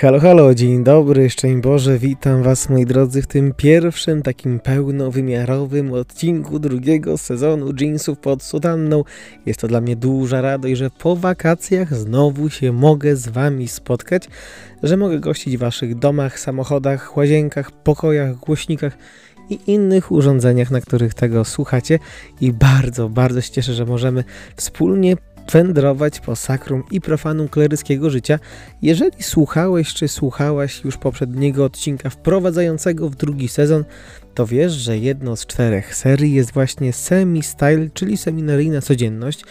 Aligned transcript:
Halo, 0.00 0.20
halo, 0.20 0.54
dzień 0.54 0.84
dobry, 0.84 1.30
szczęść 1.30 1.62
Boże, 1.62 1.98
witam 1.98 2.42
Was 2.42 2.68
moi 2.68 2.86
drodzy 2.86 3.22
w 3.22 3.26
tym 3.26 3.54
pierwszym 3.56 4.22
takim 4.22 4.60
pełnowymiarowym 4.60 5.92
odcinku 5.92 6.58
drugiego 6.58 7.18
sezonu 7.18 7.72
Jeansów 7.80 8.18
pod 8.18 8.42
sutanną. 8.42 9.04
Jest 9.46 9.60
to 9.60 9.68
dla 9.68 9.80
mnie 9.80 9.96
duża 9.96 10.40
radość, 10.40 10.76
że 10.76 10.90
po 10.90 11.16
wakacjach 11.16 11.94
znowu 11.94 12.50
się 12.50 12.72
mogę 12.72 13.16
z 13.16 13.28
Wami 13.28 13.68
spotkać, 13.68 14.28
że 14.82 14.96
mogę 14.96 15.20
gościć 15.20 15.56
w 15.56 15.60
Waszych 15.60 15.98
domach, 15.98 16.40
samochodach, 16.40 17.16
łazienkach, 17.16 17.70
pokojach, 17.70 18.36
głośnikach 18.36 18.98
i 19.50 19.58
innych 19.66 20.12
urządzeniach, 20.12 20.70
na 20.70 20.80
których 20.80 21.14
tego 21.14 21.44
słuchacie 21.44 21.98
i 22.40 22.52
bardzo, 22.52 23.08
bardzo 23.08 23.40
się 23.40 23.50
cieszę, 23.50 23.74
że 23.74 23.84
możemy 23.84 24.24
wspólnie 24.56 25.16
wędrować 25.52 26.20
po 26.20 26.36
sakrum 26.36 26.82
i 26.90 27.00
profanum 27.00 27.48
kleryckiego 27.48 28.10
życia. 28.10 28.38
Jeżeli 28.82 29.22
słuchałeś 29.22 29.94
czy 29.94 30.08
słuchałaś 30.08 30.84
już 30.84 30.96
poprzedniego 30.96 31.64
odcinka 31.64 32.10
wprowadzającego 32.10 33.08
w 33.10 33.16
drugi 33.16 33.48
sezon, 33.48 33.84
to 34.34 34.46
wiesz, 34.46 34.72
że 34.72 34.98
jedną 34.98 35.36
z 35.36 35.46
czterech 35.46 35.94
serii 35.94 36.34
jest 36.34 36.52
właśnie 36.52 36.92
semi-style, 36.92 37.90
czyli 37.94 38.16
seminaryjna 38.16 38.80
codzienność. 38.80 39.44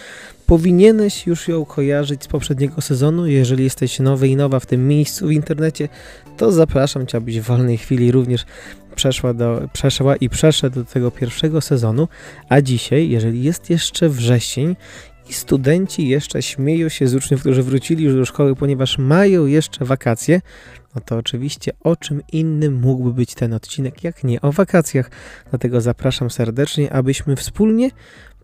Powinieneś 0.45 1.27
już 1.27 1.47
ją 1.47 1.65
kojarzyć 1.65 2.23
z 2.23 2.27
poprzedniego 2.27 2.81
sezonu. 2.81 3.27
Jeżeli 3.27 3.63
jesteś 3.63 3.99
nowy 3.99 4.27
i 4.27 4.35
nowa 4.35 4.59
w 4.59 4.65
tym 4.65 4.87
miejscu 4.87 5.27
w 5.27 5.31
internecie, 5.31 5.89
to 6.37 6.51
zapraszam 6.51 7.07
Cię, 7.07 7.17
abyś 7.17 7.39
w 7.39 7.43
wolnej 7.43 7.77
chwili 7.77 8.11
również 8.11 8.45
przeszła, 8.97 9.33
do, 9.33 9.69
przeszła 9.73 10.15
i 10.15 10.29
przeszedł 10.29 10.75
do 10.75 10.85
tego 10.85 11.11
pierwszego 11.11 11.61
sezonu. 11.61 12.07
A 12.49 12.61
dzisiaj, 12.61 13.09
jeżeli 13.09 13.43
jest 13.43 13.69
jeszcze 13.69 14.09
wrzesień 14.09 14.75
i 15.29 15.33
studenci 15.33 16.07
jeszcze 16.07 16.41
śmieją 16.41 16.89
się 16.89 17.07
z 17.07 17.15
uczniów, 17.15 17.41
którzy 17.41 17.63
wrócili 17.63 18.03
już 18.03 18.15
do 18.15 18.25
szkoły, 18.25 18.55
ponieważ 18.55 18.97
mają 18.97 19.45
jeszcze 19.45 19.85
wakacje, 19.85 20.41
no 20.95 21.01
to 21.01 21.17
oczywiście 21.17 21.71
o 21.83 21.95
czym 21.95 22.21
innym 22.31 22.79
mógłby 22.79 23.13
być 23.13 23.35
ten 23.35 23.53
odcinek, 23.53 24.03
jak 24.03 24.23
nie 24.23 24.41
o 24.41 24.51
wakacjach. 24.51 25.11
Dlatego 25.49 25.81
zapraszam 25.81 26.29
serdecznie, 26.29 26.93
abyśmy 26.93 27.35
wspólnie 27.35 27.89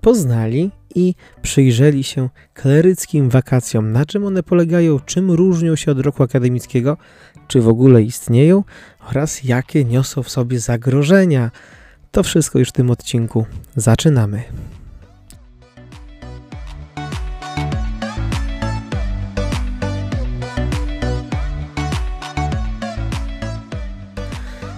poznali 0.04 0.72
i 0.96 1.16
przyjrzeli 1.42 2.04
się 2.04 2.30
kleryckim 2.54 3.30
wakacjom, 3.30 3.92
na 3.92 4.06
czym 4.06 4.26
one 4.26 4.44
polegają, 4.44 5.00
czym 5.00 5.32
różnią 5.32 5.76
się 5.76 5.92
od 5.92 6.00
roku 6.00 6.24
akademickiego, 6.24 6.98
czy 7.48 7.62
w 7.62 7.68
ogóle 7.68 8.04
istnieją 8.04 8.64
oraz 9.10 9.44
jakie 9.44 9.86
niosą 9.86 10.24
w 10.24 10.30
sobie 10.30 10.60
zagrożenia. 10.60 11.52
To 12.12 12.24
wszystko 12.24 12.60
już 12.60 12.70
w 12.70 12.72
tym 12.72 12.92
odcinku. 12.92 13.46
Zaczynamy. 13.76 14.44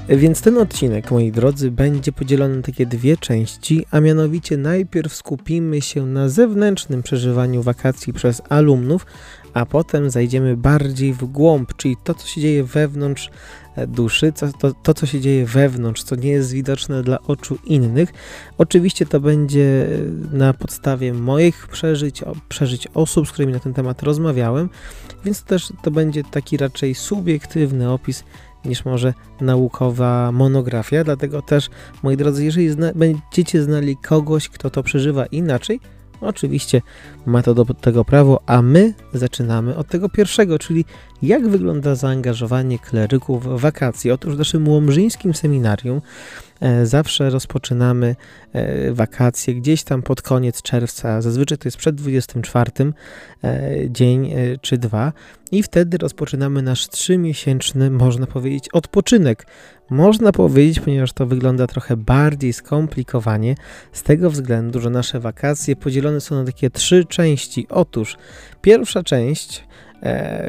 Więc 0.09 0.41
ten 0.41 0.57
odcinek, 0.57 1.11
moi 1.11 1.31
drodzy, 1.31 1.71
będzie 1.71 2.11
podzielony 2.11 2.55
na 2.55 2.61
takie 2.61 2.85
dwie 2.85 3.17
części, 3.17 3.85
a 3.91 3.99
mianowicie 3.99 4.57
najpierw 4.57 5.15
skupimy 5.15 5.81
się 5.81 6.05
na 6.05 6.29
zewnętrznym 6.29 7.03
przeżywaniu 7.03 7.63
wakacji 7.63 8.13
przez 8.13 8.41
alumnów, 8.49 9.05
a 9.53 9.65
potem 9.65 10.09
zajdziemy 10.09 10.57
bardziej 10.57 11.13
w 11.13 11.25
głąb, 11.25 11.73
czyli 11.77 11.97
to, 12.03 12.13
co 12.13 12.27
się 12.27 12.41
dzieje 12.41 12.63
wewnątrz 12.63 13.29
e, 13.75 13.87
duszy, 13.87 14.31
to, 14.31 14.47
to, 14.59 14.73
to, 14.83 14.93
co 14.93 15.05
się 15.05 15.21
dzieje 15.21 15.45
wewnątrz, 15.45 16.03
co 16.03 16.15
nie 16.15 16.29
jest 16.29 16.51
widoczne 16.51 17.03
dla 17.03 17.21
oczu 17.21 17.57
innych. 17.65 18.13
Oczywiście 18.57 19.05
to 19.05 19.19
będzie 19.19 19.87
e, 20.33 20.37
na 20.37 20.53
podstawie 20.53 21.13
moich 21.13 21.67
przeżyć, 21.67 22.21
przeżyć 22.49 22.87
osób, 22.93 23.27
z 23.27 23.31
którymi 23.31 23.53
na 23.53 23.59
ten 23.59 23.73
temat 23.73 24.03
rozmawiałem, 24.03 24.69
więc 25.25 25.43
też 25.43 25.69
to 25.83 25.91
będzie 25.91 26.23
taki 26.23 26.57
raczej 26.57 26.95
subiektywny 26.95 27.91
opis 27.91 28.23
niż 28.65 28.85
może 28.85 29.13
naukowa 29.41 30.31
monografia. 30.31 31.03
Dlatego 31.03 31.41
też, 31.41 31.69
moi 32.03 32.17
drodzy, 32.17 32.45
jeżeli 32.45 32.69
zna 32.69 32.91
będziecie 32.95 33.63
znali 33.63 33.97
kogoś, 33.97 34.49
kto 34.49 34.69
to 34.69 34.83
przeżywa 34.83 35.25
inaczej, 35.25 35.79
oczywiście 36.21 36.81
ma 37.25 37.41
to 37.41 37.53
do 37.53 37.65
tego 37.65 38.05
prawo, 38.05 38.41
a 38.45 38.61
my 38.61 38.93
zaczynamy 39.13 39.75
od 39.75 39.87
tego 39.87 40.09
pierwszego, 40.09 40.59
czyli 40.59 40.85
jak 41.21 41.47
wygląda 41.47 41.95
zaangażowanie 41.95 42.79
kleryków 42.79 43.43
w 43.43 43.59
wakacje. 43.59 44.13
Otóż 44.13 44.35
w 44.35 44.37
naszym 44.37 44.67
łomżyńskim 44.67 45.33
seminarium 45.33 46.01
zawsze 46.83 47.29
rozpoczynamy 47.29 48.15
e, 48.53 48.93
wakacje 48.93 49.55
gdzieś 49.55 49.83
tam 49.83 50.01
pod 50.01 50.21
koniec 50.21 50.61
czerwca, 50.61 51.21
zazwyczaj 51.21 51.57
to 51.57 51.67
jest 51.67 51.77
przed 51.77 51.95
24 51.95 52.71
e, 53.43 53.71
dzień 53.89 54.33
czy 54.61 54.77
dwa 54.77 55.13
i 55.51 55.63
wtedy 55.63 55.97
rozpoczynamy 55.97 56.61
nasz 56.61 56.87
trzymiesięczny, 56.87 57.91
można 57.91 58.27
powiedzieć, 58.27 58.69
odpoczynek. 58.73 59.47
Można 59.89 60.31
powiedzieć, 60.31 60.79
ponieważ 60.79 61.13
to 61.13 61.25
wygląda 61.25 61.67
trochę 61.67 61.97
bardziej 61.97 62.53
skomplikowanie, 62.53 63.55
z 63.91 64.03
tego 64.03 64.29
względu, 64.29 64.81
że 64.81 64.89
nasze 64.89 65.19
wakacje 65.19 65.75
podzielone 65.75 66.21
są 66.21 66.35
na 66.35 66.43
takie 66.43 66.69
trzy 66.69 67.05
części. 67.05 67.67
Otóż 67.69 68.17
pierwsza 68.61 69.03
część 69.03 69.63
E, 69.63 69.84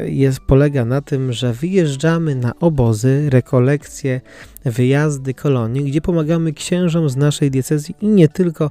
jest, 0.06 0.40
polega 0.40 0.84
na 0.84 1.00
tym, 1.00 1.32
że 1.32 1.52
wyjeżdżamy 1.52 2.34
na 2.34 2.52
obozy, 2.60 3.30
rekolekcje, 3.30 4.20
wyjazdy, 4.64 5.34
kolonie, 5.34 5.82
gdzie 5.82 6.00
pomagamy 6.00 6.52
księżom 6.52 7.08
z 7.08 7.16
naszej 7.16 7.50
diecezji 7.50 7.94
i 8.00 8.06
nie 8.06 8.28
tylko 8.28 8.70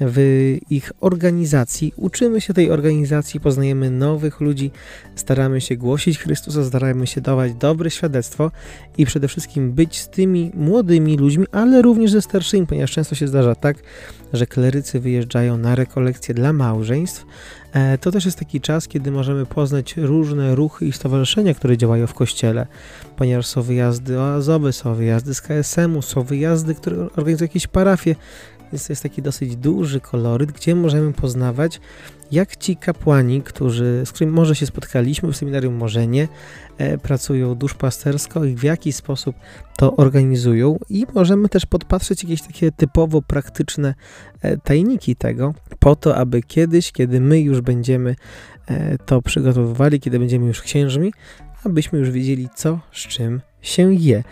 w 0.00 0.56
ich 0.70 0.92
organizacji. 1.00 1.92
Uczymy 1.96 2.40
się 2.40 2.54
tej 2.54 2.70
organizacji, 2.70 3.40
poznajemy 3.40 3.90
nowych 3.90 4.40
ludzi, 4.40 4.70
staramy 5.16 5.60
się 5.60 5.76
głosić 5.76 6.18
Chrystusa, 6.18 6.64
staramy 6.64 7.06
się 7.06 7.20
dawać 7.20 7.54
dobre 7.54 7.90
świadectwo 7.90 8.50
i 8.98 9.06
przede 9.06 9.28
wszystkim 9.28 9.72
być 9.72 10.00
z 10.00 10.08
tymi 10.08 10.50
młodymi 10.54 11.16
ludźmi, 11.16 11.46
ale 11.52 11.82
również 11.82 12.10
ze 12.10 12.22
starszymi, 12.22 12.66
ponieważ 12.66 12.90
często 12.90 13.14
się 13.14 13.28
zdarza 13.28 13.54
tak, 13.54 13.76
że 14.32 14.46
klerycy 14.46 15.00
wyjeżdżają 15.00 15.56
na 15.56 15.74
rekolekcje 15.74 16.34
dla 16.34 16.52
małżeństw. 16.52 17.26
E, 17.72 17.98
to 17.98 18.12
też 18.12 18.24
jest 18.24 18.38
taki 18.38 18.60
czas, 18.60 18.88
kiedy 18.88 19.10
możemy 19.10 19.46
poznać 19.46 19.96
różne 19.96 20.54
ruchy 20.54 20.86
i 20.86 20.92
stowarzyszenia, 20.92 21.54
które 21.54 21.76
działają 21.76 22.06
w 22.06 22.14
kościele, 22.14 22.66
ponieważ 23.16 23.46
są 23.46 23.62
wyjazdy 23.62 24.20
oazowe, 24.20 24.72
są 24.72 24.94
wyjazdy 24.94 25.34
z 25.34 25.40
KSM-u, 25.40 26.02
są 26.02 26.22
wyjazdy, 26.22 26.74
które 26.74 26.96
organizują 26.96 27.46
jakieś 27.48 27.66
parafie, 27.66 28.16
więc 28.72 28.86
to 28.86 28.92
jest 28.92 29.02
taki 29.02 29.22
dosyć 29.22 29.56
duży 29.56 30.00
koloryt, 30.00 30.52
gdzie 30.52 30.74
możemy 30.74 31.12
poznawać, 31.12 31.80
jak 32.32 32.56
ci 32.56 32.76
kapłani, 32.76 33.42
którzy, 33.42 34.02
z 34.04 34.12
którymi 34.12 34.32
może 34.32 34.56
się 34.56 34.66
spotkaliśmy 34.66 35.32
w 35.32 35.36
seminarium, 35.36 35.74
może 35.74 36.06
nie, 36.06 36.28
e, 36.78 36.98
pracują 36.98 37.54
duszpastersko 37.54 38.44
i 38.44 38.54
w 38.54 38.62
jaki 38.62 38.92
sposób 38.92 39.36
to 39.76 39.96
organizują 39.96 40.78
i 40.90 41.06
możemy 41.14 41.48
też 41.48 41.66
podpatrzeć 41.66 42.22
jakieś 42.22 42.42
takie 42.42 42.72
typowo 42.72 43.22
praktyczne 43.22 43.94
e, 44.42 44.56
tajniki 44.56 45.16
tego, 45.16 45.54
po 45.78 45.96
to, 45.96 46.16
aby 46.16 46.42
kiedyś, 46.42 46.92
kiedy 46.92 47.20
my 47.20 47.40
już 47.40 47.60
będziemy 47.60 48.16
e, 48.66 48.98
to 48.98 49.22
przygotowywali, 49.22 50.00
kiedy 50.00 50.18
będziemy 50.18 50.46
już 50.46 50.62
księżmi, 50.62 51.12
abyśmy 51.64 51.98
już 51.98 52.10
wiedzieli, 52.10 52.48
co 52.54 52.78
z 52.92 52.98
czym 52.98 53.40
się 53.62 53.94
je. 53.94 54.24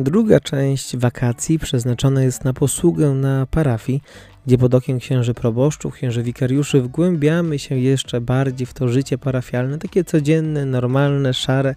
Druga 0.00 0.40
część 0.40 0.96
wakacji 0.96 1.58
przeznaczona 1.58 2.22
jest 2.22 2.44
na 2.44 2.52
posługę 2.52 3.10
na 3.10 3.46
parafii, 3.46 4.02
gdzie 4.50 4.58
pod 4.58 4.74
okiem 4.74 4.98
księży 4.98 5.34
proboszczów, 5.34 5.94
księży 5.94 6.22
wikariuszy 6.22 6.80
wgłębiamy 6.80 7.58
się 7.58 7.78
jeszcze 7.78 8.20
bardziej 8.20 8.66
w 8.66 8.74
to 8.74 8.88
życie 8.88 9.18
parafialne, 9.18 9.78
takie 9.78 10.04
codzienne, 10.04 10.64
normalne, 10.64 11.34
szare, 11.34 11.74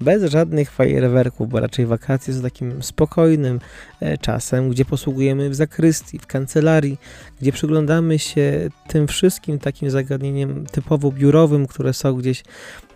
bez 0.00 0.30
żadnych 0.30 0.70
fajerwerków, 0.70 1.48
bo 1.48 1.60
raczej 1.60 1.86
wakacje 1.86 2.34
są 2.34 2.42
takim 2.42 2.82
spokojnym 2.82 3.60
e, 4.00 4.18
czasem, 4.18 4.70
gdzie 4.70 4.84
posługujemy 4.84 5.50
w 5.50 5.54
zakrystii, 5.54 6.18
w 6.18 6.26
kancelarii, 6.26 6.98
gdzie 7.40 7.52
przyglądamy 7.52 8.18
się 8.18 8.68
tym 8.88 9.06
wszystkim 9.06 9.58
takim 9.58 9.90
zagadnieniem 9.90 10.66
typowo 10.66 11.12
biurowym, 11.12 11.66
które 11.66 11.92
są 11.92 12.14
gdzieś 12.14 12.42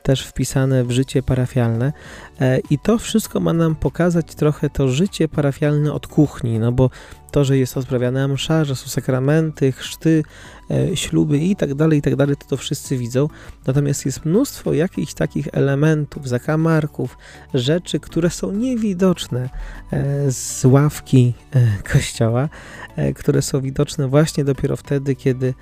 też 0.02 0.22
wpisane 0.26 0.84
w 0.84 0.90
życie 0.90 1.22
parafialne. 1.22 1.92
E, 2.40 2.58
i 2.70 2.78
to 2.78 2.98
wszystko 2.98 3.40
ma 3.40 3.52
nam 3.52 3.74
pokazać 3.74 4.34
trochę 4.34 4.70
to 4.70 4.88
życie 4.88 5.28
parafialne 5.28 5.92
od 5.92 6.06
kuchni, 6.06 6.58
no 6.58 6.72
bo 6.72 6.90
to, 7.30 7.44
że 7.44 7.58
jest 7.58 7.76
odprawiana 7.76 8.28
msza, 8.28 8.64
że 8.64 8.76
są 8.76 8.88
sakramenty, 8.88 9.72
chrzty, 9.72 10.22
e, 10.70 10.96
śluby 10.96 11.38
i 11.38 11.56
tak 11.56 11.74
dalej, 11.74 11.98
i 11.98 12.02
tak 12.02 12.16
dalej, 12.16 12.36
to 12.36 12.46
to 12.46 12.56
wszyscy 12.56 12.98
widzą. 12.98 13.28
Natomiast 13.66 14.06
jest 14.06 14.24
mnóstwo 14.24 14.72
jakichś 14.72 15.14
takich 15.14 15.48
elementów, 15.52 16.28
zakamarków, 16.28 17.18
rzeczy, 17.54 18.00
które 18.00 18.30
są 18.30 18.52
niewidoczne 18.52 19.50
e, 19.92 20.32
z 20.32 20.64
ławki 20.64 21.34
kościoła, 21.92 22.48
które 23.14 23.42
są 23.42 23.60
widoczne 23.60 24.08
właśnie 24.08 24.44
dopiero 24.44 24.76
wtedy, 24.76 25.14
kiedy 25.14 25.54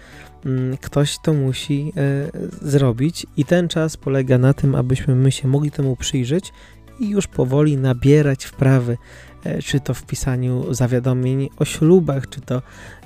Mm, 0.47 0.77
ktoś 0.77 1.19
to 1.19 1.33
musi 1.33 1.93
e, 1.97 2.31
zrobić 2.69 3.27
i 3.37 3.45
ten 3.45 3.69
czas 3.69 3.97
polega 3.97 4.39
na 4.39 4.55
tym, 4.55 4.75
abyśmy 4.75 5.15
my 5.15 5.33
się 5.33 5.49
mogli 5.49 5.71
temu 5.71 5.97
przyjrzeć 5.97 6.53
i 7.01 7.09
już 7.09 7.27
powoli 7.27 7.77
nabierać 7.77 8.45
wprawy, 8.45 8.97
e, 9.45 9.63
czy 9.63 9.81
to 9.81 9.95
w 9.95 10.03
pisaniu 10.03 10.75
zawiadomień 10.75 11.49
o 11.57 11.65
ślubach, 11.65 12.29
czy 12.29 12.41
to 12.41 12.63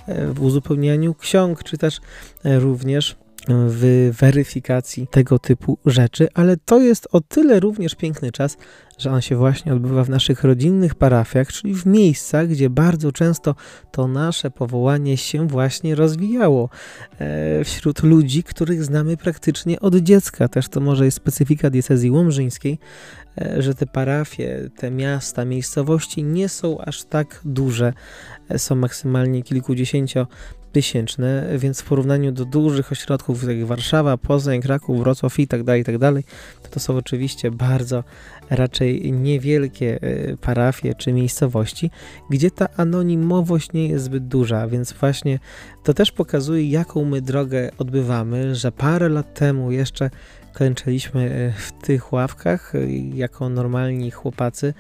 e, 0.07 0.27
w 0.27 0.43
uzupełnianiu 0.43 1.15
ksiąg, 1.15 1.65
czy 1.65 1.79
też 1.79 2.01
również 2.45 3.17
w 3.49 4.11
weryfikacji 4.19 5.07
tego 5.07 5.39
typu 5.39 5.79
rzeczy, 5.87 6.29
ale 6.35 6.57
to 6.57 6.81
jest 6.81 7.09
o 7.13 7.21
tyle 7.21 7.61
również 7.61 7.95
piękny 7.95 8.33
czas, 8.33 8.57
że 8.99 9.11
on 9.11 9.21
się 9.21 9.37
właśnie 9.37 9.73
odbywa 9.73 10.05
w 10.05 10.11
naszych 10.11 10.45
rodzinnych 10.45 10.95
parafiach, 10.95 11.53
czyli 11.53 11.75
w 11.75 11.87
miejscach, 11.87 12.49
gdzie 12.49 12.71
bardzo 12.71 13.13
często 13.13 13.55
to 13.91 14.09
nasze 14.09 14.51
powołanie 14.51 15.17
się 15.17 15.49
właśnie 15.49 15.95
rozwijało 15.95 16.69
e, 17.19 17.65
wśród 17.65 18.03
ludzi, 18.03 18.43
których 18.43 18.85
znamy 18.85 19.17
praktycznie 19.17 19.81
od 19.81 19.97
dziecka. 19.97 20.49
Też 20.49 20.69
to 20.69 20.81
może 20.81 21.05
jest 21.05 21.17
specyfika 21.17 21.71
diecezji 21.71 22.11
łomżyńskiej, 22.11 22.73
e, 22.73 23.22
że 23.59 23.75
te 23.75 23.87
parafie, 23.87 24.71
te 24.77 24.91
miasta, 24.91 25.45
miejscowości 25.45 26.25
nie 26.25 26.49
są 26.49 26.79
aż 26.79 27.05
tak 27.05 27.41
duże, 27.45 27.93
e, 28.49 28.59
są 28.59 28.75
maksymalnie 28.75 29.43
kilkudziesięcio 29.43 30.27
tysięczne, 30.73 31.49
więc 31.59 31.81
w 31.81 31.85
porównaniu 31.85 32.33
do 32.33 32.45
dużych 32.45 32.93
ośrodków, 32.93 33.49
jak 33.49 33.65
Warszawa, 33.65 34.17
Poznań, 34.17 34.61
Kraków, 34.61 34.99
Wrocław 34.99 35.39
i 35.39 35.49
tak 35.49 35.63
dalej, 35.63 35.85
tak 35.85 35.99
dalej, 35.99 36.25
to 36.63 36.69
to 36.69 36.81
są 36.81 36.97
oczywiście 36.97 37.51
bardzo 37.51 38.05
raczej 38.51 39.13
niewielkie 39.13 39.99
e, 40.03 40.37
parafie 40.37 40.95
czy 40.95 41.13
miejscowości, 41.13 41.91
gdzie 42.31 42.51
ta 42.51 42.69
anonimowość 42.77 43.73
nie 43.73 43.89
jest 43.89 44.05
zbyt 44.05 44.29
duża, 44.29 44.69
więc 44.69 44.93
właśnie 44.93 45.39
to 45.85 45.95
też 45.95 46.13
pokazuje, 46.13 46.71
jaką 46.71 47.05
my 47.05 47.23
drogę 47.23 47.71
odbywamy, 47.79 48.55
że 48.55 48.73
parę 48.73 49.09
lat 49.09 49.35
temu 49.35 49.73
jeszcze 49.73 50.11
klęczeliśmy 50.53 51.31
e, 51.31 51.61
w 51.61 51.73
tych 51.73 52.13
ławkach 52.13 52.75
e, 52.75 52.93
jako 53.15 53.49
normalni 53.49 54.11
chłopacy 54.11 54.75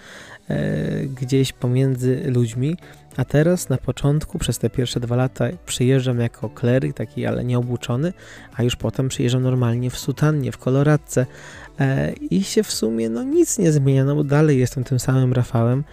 gdzieś 1.21 1.53
pomiędzy 1.53 2.23
ludźmi, 2.31 2.77
a 3.17 3.25
teraz 3.25 3.69
na 3.69 3.79
początku, 3.79 4.39
przez 4.39 4.59
te 4.59 4.71
pierwsze 4.71 5.01
dwa 5.01 5.17
lata, 5.17 5.45
przyjeżdżam 5.67 6.21
jako 6.21 6.49
kleryk, 6.49 6.97
taki 6.97 7.27
ale 7.27 7.45
nieobuczony, 7.45 8.13
a 8.57 8.63
już 8.63 8.77
potem 8.77 9.09
przyjeżdżam 9.09 9.43
normalnie 9.43 9.91
w 9.91 9.99
sutannie, 9.99 10.53
w 10.53 10.59
koloradce. 10.59 11.27
E, 11.81 12.13
i 12.13 12.45
się 12.45 12.63
w 12.63 12.73
sumie 12.73 13.09
no 13.09 13.23
nic 13.23 13.59
nie 13.59 13.73
zmienia, 13.73 14.05
no 14.05 14.15
bo 14.15 14.25
dalej 14.25 14.59
jestem 14.59 14.85
tym 14.85 15.01
samym 15.01 15.33
Rafałem, 15.33 15.85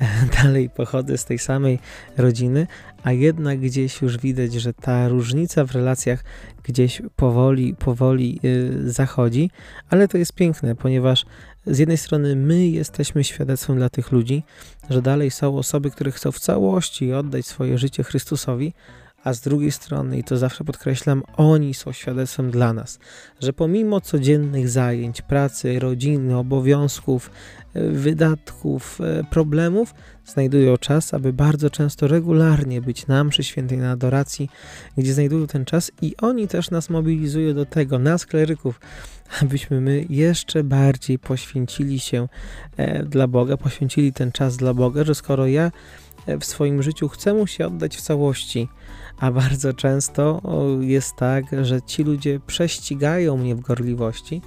e, 0.00 0.06
dalej 0.42 0.70
pochodzę 0.70 1.18
z 1.18 1.24
tej 1.24 1.38
samej 1.38 1.78
rodziny, 2.16 2.66
a 3.02 3.12
jednak 3.12 3.60
gdzieś 3.60 4.02
już 4.02 4.18
widać, 4.18 4.52
że 4.52 4.74
ta 4.74 5.08
różnica 5.08 5.64
w 5.64 5.72
relacjach 5.72 6.24
gdzieś 6.62 7.02
powoli, 7.16 7.74
powoli 7.74 8.40
y, 8.44 8.90
zachodzi, 8.92 9.50
ale 9.90 10.08
to 10.08 10.18
jest 10.18 10.32
piękne, 10.32 10.74
ponieważ 10.74 11.26
z 11.70 11.78
jednej 11.78 11.96
strony 11.96 12.36
my 12.36 12.68
jesteśmy 12.68 13.24
świadectwem 13.24 13.76
dla 13.76 13.88
tych 13.88 14.12
ludzi, 14.12 14.42
że 14.90 15.02
dalej 15.02 15.30
są 15.30 15.58
osoby, 15.58 15.90
które 15.90 16.10
chcą 16.12 16.32
w 16.32 16.40
całości 16.40 17.12
oddać 17.12 17.46
swoje 17.46 17.78
życie 17.78 18.04
Chrystusowi, 18.04 18.72
a 19.24 19.34
z 19.34 19.40
drugiej 19.40 19.72
strony, 19.72 20.18
i 20.18 20.24
to 20.24 20.38
zawsze 20.38 20.64
podkreślam, 20.64 21.22
oni 21.36 21.74
są 21.74 21.92
świadectwem 21.92 22.50
dla 22.50 22.72
nas, 22.72 22.98
że 23.40 23.52
pomimo 23.52 24.00
codziennych 24.00 24.68
zajęć, 24.68 25.22
pracy, 25.22 25.78
rodziny, 25.78 26.36
obowiązków, 26.36 27.30
e, 27.74 27.88
wydatków, 27.90 29.00
e, 29.00 29.24
problemów, 29.24 29.94
znajdują 30.26 30.76
czas, 30.76 31.14
aby 31.14 31.32
bardzo 31.32 31.70
często 31.70 32.08
regularnie 32.08 32.80
być 32.80 33.06
nam 33.06 33.28
przy 33.28 33.44
świętej 33.44 33.78
na 33.78 33.90
adoracji, 33.90 34.50
gdzie 34.96 35.14
znajdują 35.14 35.46
ten 35.46 35.64
czas 35.64 35.92
i 36.02 36.14
oni 36.22 36.48
też 36.48 36.70
nas 36.70 36.90
mobilizują 36.90 37.54
do 37.54 37.66
tego, 37.66 37.98
nas 37.98 38.26
kleryków, 38.26 38.80
abyśmy 39.42 39.80
my 39.80 40.06
jeszcze 40.08 40.64
bardziej 40.64 41.18
poświęcili 41.18 42.00
się 42.00 42.28
e, 42.76 43.02
dla 43.02 43.26
Boga, 43.26 43.56
poświęcili 43.56 44.12
ten 44.12 44.32
czas 44.32 44.56
dla 44.56 44.74
Boga, 44.74 45.04
że 45.04 45.14
skoro 45.14 45.46
ja 45.46 45.70
w 46.40 46.44
swoim 46.44 46.82
życiu 46.82 47.08
chcę 47.08 47.34
mu 47.34 47.46
się 47.46 47.66
oddać 47.66 47.96
w 47.96 48.00
całości, 48.00 48.68
a 49.18 49.30
bardzo 49.40 49.72
często 49.72 50.42
jest 50.80 51.16
tak, 51.16 51.44
że 51.62 51.82
ci 51.82 52.04
ludzie 52.04 52.40
prześcigają 52.46 53.36
mnie 53.36 53.54
w 53.54 53.60
gorliwości, 53.60 54.42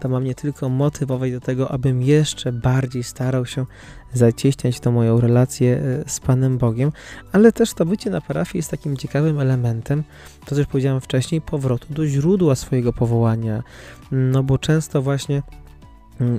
to 0.00 0.08
ma 0.08 0.20
mnie 0.20 0.34
tylko 0.34 0.68
motywować 0.68 1.32
do 1.32 1.40
tego, 1.40 1.70
abym 1.70 2.02
jeszcze 2.02 2.52
bardziej 2.52 3.02
starał 3.02 3.46
się 3.46 3.66
zacieśniać 4.12 4.80
tą 4.80 4.92
moją 4.92 5.20
relację 5.20 5.76
e, 5.76 6.08
z 6.08 6.20
Panem 6.20 6.58
Bogiem, 6.58 6.92
ale 7.32 7.52
też 7.52 7.74
to 7.74 7.86
bycie 7.86 8.10
na 8.10 8.20
parafii 8.20 8.58
jest 8.58 8.70
takim 8.70 8.96
ciekawym 8.96 9.40
elementem, 9.40 10.02
to 10.44 10.54
też 10.54 10.66
powiedziałem 10.66 11.00
wcześniej, 11.00 11.40
powrotu 11.40 11.94
do 11.94 12.06
źródła 12.06 12.54
swojego 12.54 12.92
powołania, 12.92 13.62
no 14.12 14.42
bo 14.42 14.58
często 14.58 15.02
właśnie 15.02 15.42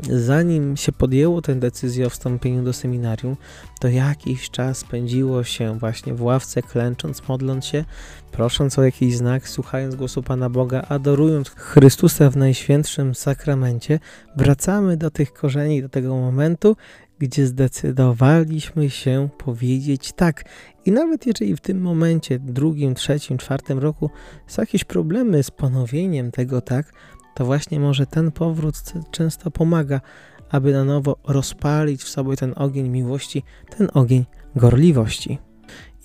zanim 0.10 0.78
się 0.78 0.92
podjęło 0.92 1.42
tę 1.42 1.56
decyzję 1.56 2.08
o 2.08 2.10
wstąpieniu 2.10 2.64
do 2.64 2.74
seminarium, 2.74 3.38
to 3.80 3.88
jakiś 3.88 4.50
czas 4.50 4.78
spędziło 4.78 5.44
się 5.44 5.80
właśnie 5.80 6.14
w 6.14 6.22
ławce, 6.22 6.62
klęcząc, 6.62 7.28
modląc 7.28 7.66
się, 7.66 7.86
prosząc 8.32 8.80
o 8.80 8.84
jakiś 8.84 9.18
znak, 9.18 9.50
słuchając 9.50 9.96
głosu 9.96 10.24
Pana 10.24 10.50
Boga, 10.50 10.82
adorując 10.90 11.50
Chrystusa 11.50 12.30
w 12.30 12.38
Najświętszym 12.38 13.16
Sakramencie. 13.16 14.00
Wracamy 14.38 14.98
do 14.98 15.12
tych 15.12 15.34
korzeni, 15.34 15.82
do 15.82 15.90
tego 15.90 16.16
momentu, 16.16 16.76
gdzie 17.20 17.48
zdecydowaliśmy 17.48 18.90
się 18.90 19.30
powiedzieć 19.38 20.14
tak. 20.16 20.44
I 20.86 20.92
nawet 20.92 21.26
jeżeli 21.28 21.56
w 21.56 21.62
tym 21.62 21.82
momencie, 21.82 22.40
drugim, 22.40 22.96
trzecim, 22.96 23.38
czwartym 23.38 23.80
roku 23.80 24.10
są 24.48 24.62
jakieś 24.62 24.84
problemy 24.84 25.44
z 25.44 25.52
ponowieniem 25.52 26.32
tego 26.32 26.62
tak, 26.62 26.94
to 27.36 27.46
właśnie 27.46 27.80
może 27.80 28.06
ten 28.06 28.32
powrót 28.32 28.76
często 29.12 29.52
pomaga, 29.52 30.02
aby 30.50 30.74
na 30.74 30.84
nowo 30.84 31.18
rozpalić 31.28 32.04
w 32.04 32.10
sobie 32.10 32.36
ten 32.36 32.54
ogień 32.56 32.90
miłości, 32.90 33.44
ten 33.78 33.88
ogień 33.94 34.26
gorliwości. 34.56 35.40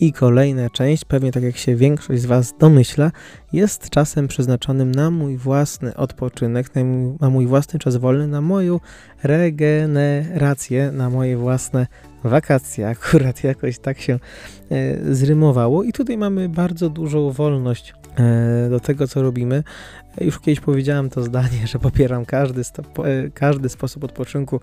I 0.00 0.12
kolejna 0.12 0.70
część, 0.70 1.04
pewnie 1.04 1.32
tak 1.32 1.42
jak 1.42 1.56
się 1.56 1.76
większość 1.76 2.22
z 2.22 2.26
Was 2.26 2.54
domyśla, 2.58 3.10
jest 3.52 3.90
czasem 3.90 4.28
przeznaczonym 4.28 4.92
na 4.92 5.10
mój 5.10 5.36
własny 5.36 5.96
odpoczynek, 5.96 6.74
na 6.74 6.84
mój, 6.84 7.16
na 7.20 7.30
mój 7.30 7.46
własny 7.46 7.78
czas 7.78 7.96
wolny, 7.96 8.26
na 8.26 8.40
moją 8.40 8.80
regenerację, 9.22 10.92
na 10.92 11.10
moje 11.10 11.36
własne 11.36 11.86
wakacje. 12.24 12.88
Akurat 12.88 13.44
jakoś 13.44 13.78
tak 13.78 14.00
się 14.00 14.18
e, 14.70 15.14
zrymowało. 15.14 15.82
I 15.82 15.92
tutaj 15.92 16.18
mamy 16.18 16.48
bardzo 16.48 16.90
dużą 16.90 17.30
wolność 17.30 17.94
do 18.70 18.80
tego, 18.80 19.08
co 19.08 19.22
robimy. 19.22 19.62
Już 20.20 20.40
kiedyś 20.40 20.60
powiedziałem 20.60 21.10
to 21.10 21.22
zdanie, 21.22 21.66
że 21.72 21.78
popieram 21.78 22.24
każdy, 22.24 22.60
e, 22.60 23.30
każdy 23.34 23.68
sposób 23.68 24.04
odpoczynku, 24.04 24.60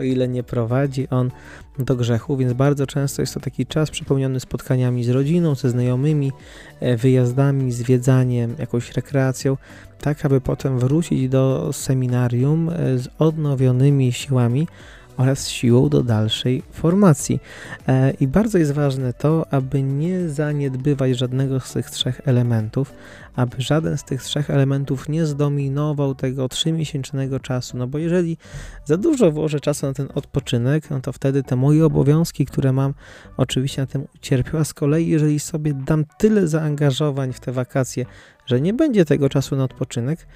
o 0.00 0.02
ile 0.02 0.28
nie 0.28 0.42
prowadzi 0.42 1.08
on 1.08 1.30
do 1.78 1.96
grzechu, 1.96 2.36
więc 2.36 2.52
bardzo 2.52 2.86
często 2.86 3.22
jest 3.22 3.34
to 3.34 3.40
taki 3.40 3.66
czas 3.66 3.90
przepełniony 3.90 4.40
spotkaniami 4.40 5.04
z 5.04 5.08
rodziną, 5.08 5.54
ze 5.54 5.70
znajomymi, 5.70 6.32
e, 6.80 6.96
wyjazdami, 6.96 7.72
zwiedzaniem, 7.72 8.54
jakąś 8.58 8.92
rekreacją, 8.92 9.56
tak 10.00 10.24
aby 10.24 10.40
potem 10.40 10.78
wrócić 10.78 11.28
do 11.28 11.70
seminarium 11.72 12.68
e, 12.68 12.98
z 12.98 13.08
odnowionymi 13.18 14.12
siłami, 14.12 14.68
oraz 15.16 15.48
siłą 15.48 15.88
do 15.88 16.02
dalszej 16.02 16.62
formacji. 16.72 17.40
E, 17.88 18.10
I 18.10 18.28
bardzo 18.28 18.58
jest 18.58 18.72
ważne 18.72 19.12
to, 19.12 19.46
aby 19.50 19.82
nie 19.82 20.28
zaniedbywać 20.28 21.18
żadnego 21.18 21.60
z 21.60 21.72
tych 21.72 21.90
trzech 21.90 22.20
elementów, 22.24 22.92
aby 23.36 23.56
żaden 23.58 23.98
z 23.98 24.04
tych 24.04 24.22
trzech 24.22 24.50
elementów 24.50 25.08
nie 25.08 25.26
zdominował 25.26 26.14
tego 26.14 26.48
trzymiesięcznego 26.48 27.40
czasu. 27.40 27.76
No 27.76 27.86
bo 27.86 27.98
jeżeli 27.98 28.36
za 28.84 28.96
dużo 28.96 29.30
włożę 29.30 29.60
czasu 29.60 29.86
na 29.86 29.92
ten 29.92 30.08
odpoczynek, 30.14 30.90
no 30.90 31.00
to 31.00 31.12
wtedy 31.12 31.42
te 31.42 31.56
moje 31.56 31.86
obowiązki, 31.86 32.46
które 32.46 32.72
mam, 32.72 32.94
oczywiście 33.36 33.82
na 33.82 33.86
tym 33.86 34.06
ucierpią. 34.14 34.58
A 34.58 34.64
z 34.64 34.74
kolei, 34.74 35.08
jeżeli 35.08 35.40
sobie 35.40 35.74
dam 35.74 36.04
tyle 36.18 36.48
zaangażowań 36.48 37.32
w 37.32 37.40
te 37.40 37.52
wakacje, 37.52 38.06
że 38.46 38.60
nie 38.60 38.74
będzie 38.74 39.04
tego 39.04 39.28
czasu 39.28 39.56
na 39.56 39.64
odpoczynek, 39.64 40.26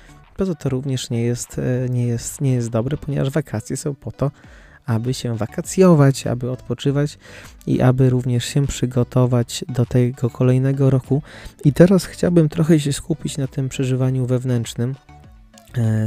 to 0.47 0.55
to 0.55 0.69
również 0.69 1.11
nie 1.11 1.23
jest, 1.23 1.59
e, 1.59 1.89
nie 1.89 2.07
jest, 2.07 2.41
nie 2.41 2.53
jest 2.53 2.71
dobre, 2.71 2.97
ponieważ 2.97 3.31
wakacje 3.31 3.77
są 3.77 3.95
po 3.95 4.13
to, 4.13 4.31
aby 4.89 5.15
się 5.15 5.37
wakacjować, 5.37 6.27
aby 6.27 6.51
odpoczywać 6.51 7.19
i 7.67 7.81
aby 7.81 8.11
również 8.11 8.45
się 8.45 8.67
przygotować 8.67 9.65
do 9.69 9.87
tego 9.87 10.31
kolejnego 10.31 10.91
roku. 10.91 11.23
I 11.65 11.73
teraz 11.73 12.05
chciałbym 12.05 12.49
trochę 12.49 12.81
się 12.81 12.93
skupić 12.93 13.37
na 13.39 13.47
tym 13.47 13.69
przeżywaniu 13.69 14.27
wewnętrznym 14.27 14.95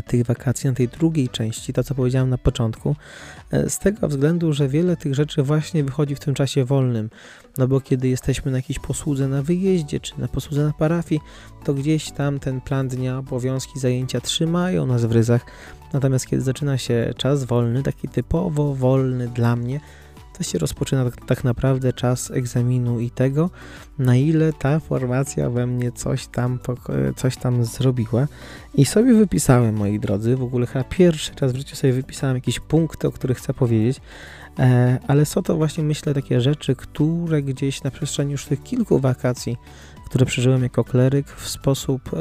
tych 0.06 0.26
wakacji, 0.26 0.70
na 0.70 0.76
tej 0.76 0.88
drugiej 0.88 1.30
części, 1.30 1.74
to 1.74 1.84
co 1.84 1.96
powiedziałem 1.96 2.30
na 2.30 2.38
początku, 2.38 2.96
e, 3.52 3.70
z 3.70 3.80
tego 3.80 4.08
względu, 4.08 4.54
że 4.54 4.68
wiele 4.68 4.98
tych 4.98 5.16
rzeczy 5.16 5.44
właśnie 5.44 5.84
wychodzi 5.84 6.16
w 6.16 6.20
tym 6.20 6.34
czasie 6.34 6.66
wolnym, 6.66 7.10
no 7.58 7.68
bo 7.68 7.82
kiedy 7.82 8.08
jesteśmy 8.08 8.52
na 8.52 8.58
jakiejś 8.58 8.80
posłudze 8.80 9.28
na 9.28 9.44
wyjeździe, 9.44 10.00
czy 10.00 10.20
na 10.20 10.28
posłudze 10.28 10.66
na 10.66 10.74
parafii, 10.74 11.22
to 11.64 11.74
gdzieś 11.74 12.12
tam 12.12 12.40
ten 12.40 12.62
plan 12.62 12.88
dnia, 12.88 13.18
obowiązki, 13.18 13.80
zajęcia 13.80 14.22
trzymają 14.22 14.86
nas 14.86 15.06
w 15.06 15.12
ryzach, 15.12 15.46
Natomiast 15.94 16.28
kiedy 16.28 16.42
zaczyna 16.42 16.78
się 16.78 17.14
czas 17.18 17.44
wolny, 17.44 17.84
taki 17.84 18.08
typowo 18.08 18.76
wolny 18.76 19.28
dla 19.28 19.56
mnie, 19.56 19.80
się 20.44 20.60
rozpoczyna 20.60 21.06
tak, 21.06 21.26
tak, 21.26 21.44
naprawdę 21.44 21.94
czas 21.94 22.32
egzaminu 22.32 23.00
i 23.00 23.10
tego, 23.10 23.50
na 24.00 24.16
ile 24.16 24.54
ta 24.54 24.80
formacja 24.80 25.50
we 25.50 25.68
mnie 25.68 25.92
coś 25.92 26.28
tam, 26.28 26.60
coś 27.16 27.38
tam 27.38 27.66
zrobiła. 27.66 28.28
I 28.76 28.86
sobie 28.86 29.14
wypisałem, 29.14 29.76
moi 29.76 30.00
drodzy, 30.00 30.36
w 30.36 30.44
ogóle 30.44 30.66
chyba 30.66 30.84
pierwszy 30.84 31.32
raz 31.42 31.52
w 31.52 31.58
życiu 31.58 31.76
sobie 31.76 31.94
wypisałem 31.94 32.36
jakieś 32.36 32.60
punkty, 32.60 33.08
o 33.08 33.12
których 33.12 33.38
chcę 33.38 33.54
powiedzieć. 33.54 34.02
E, 34.60 35.00
ale 35.08 35.26
są 35.26 35.44
to 35.44 35.56
właśnie, 35.56 35.84
myślę, 35.84 36.14
takie 36.14 36.42
rzeczy, 36.42 36.76
które 36.76 37.42
gdzieś 37.42 37.84
na 37.84 37.92
przestrzeni 37.92 38.32
już 38.32 38.46
tych 38.46 38.64
kilku 38.64 39.00
wakacji, 39.00 39.58
które 40.06 40.26
przeżyłem 40.26 40.64
jako 40.64 40.84
kleryk, 40.84 41.28
w 41.30 41.50
sposób 41.50 42.02
e, 42.14 42.18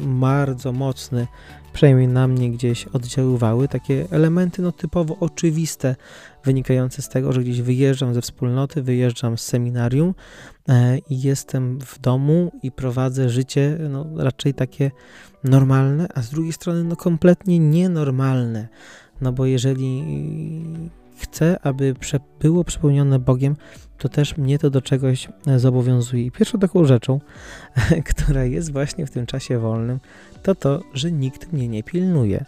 bardzo 0.00 0.72
mocny, 0.72 1.26
przynajmniej 1.74 2.08
na 2.08 2.28
mnie 2.28 2.50
gdzieś 2.50 2.86
oddziaływały. 2.86 3.68
Takie 3.68 4.06
elementy 4.10 4.62
no, 4.62 4.72
typowo 4.72 5.16
oczywiste, 5.20 5.96
wynikające 6.44 7.02
z 7.02 7.08
tego, 7.08 7.32
że 7.32 7.40
gdzieś 7.40 7.62
wyjeżdżam 7.62 8.14
ze 8.14 8.20
wspólnoty, 8.20 8.82
wyjeżdżam 8.82 9.38
z 9.38 9.40
seminarium 9.40 10.14
e, 10.68 10.98
i 10.98 11.22
jestem 11.22 11.80
w 11.80 11.98
domu 12.00 12.52
i 12.62 12.72
prowadzę 12.72 13.30
życie 13.30 13.78
no, 13.90 14.06
raczej 14.16 14.54
takie 14.54 14.90
normalne, 15.44 16.08
a 16.14 16.22
z 16.22 16.30
drugiej 16.30 16.52
strony 16.52 16.84
no, 16.84 16.96
kompletnie 16.96 17.58
nienormalne. 17.58 18.68
No 19.20 19.32
bo 19.32 19.46
jeżeli 19.46 20.04
chcę, 21.18 21.60
aby 21.62 21.94
było 22.40 22.64
przepełnione 22.64 23.18
Bogiem, 23.18 23.56
to 24.04 24.08
też 24.08 24.36
mnie 24.36 24.58
to 24.58 24.70
do 24.70 24.82
czegoś 24.82 25.28
e, 25.46 25.58
zobowiązuje. 25.58 26.26
I 26.26 26.30
pierwszą 26.30 26.58
taką 26.58 26.84
rzeczą, 26.84 27.20
która 28.10 28.44
jest 28.44 28.72
właśnie 28.72 29.06
w 29.06 29.10
tym 29.10 29.26
czasie 29.26 29.58
wolnym, 29.58 29.98
to 30.42 30.54
to, 30.54 30.82
że 30.94 31.12
nikt 31.12 31.52
mnie 31.52 31.68
nie 31.68 31.82
pilnuje. 31.82 32.44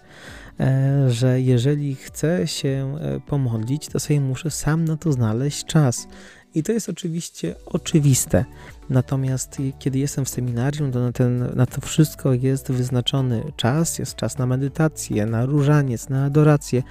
E, 0.60 1.10
że 1.10 1.40
jeżeli 1.40 1.94
chcę 1.94 2.46
się 2.46 2.98
e, 3.00 3.20
pomodlić, 3.20 3.88
to 3.88 4.00
sobie 4.00 4.20
muszę 4.20 4.50
sam 4.50 4.84
na 4.84 4.96
to 4.96 5.12
znaleźć 5.12 5.64
czas. 5.64 6.08
I 6.56 6.62
to 6.62 6.72
jest 6.72 6.88
oczywiście 6.88 7.54
oczywiste. 7.66 8.44
Natomiast 8.90 9.56
kiedy 9.78 9.98
jestem 9.98 10.24
w 10.24 10.28
seminarium, 10.28 10.92
to 10.92 11.00
na, 11.00 11.12
ten, 11.12 11.56
na 11.56 11.66
to 11.66 11.80
wszystko 11.80 12.32
jest 12.32 12.72
wyznaczony 12.72 13.52
czas, 13.56 13.98
jest 13.98 14.14
czas 14.14 14.38
na 14.38 14.46
medytację, 14.46 15.26
na 15.26 15.46
różaniec, 15.46 16.08
na 16.08 16.24
adorację, 16.24 16.82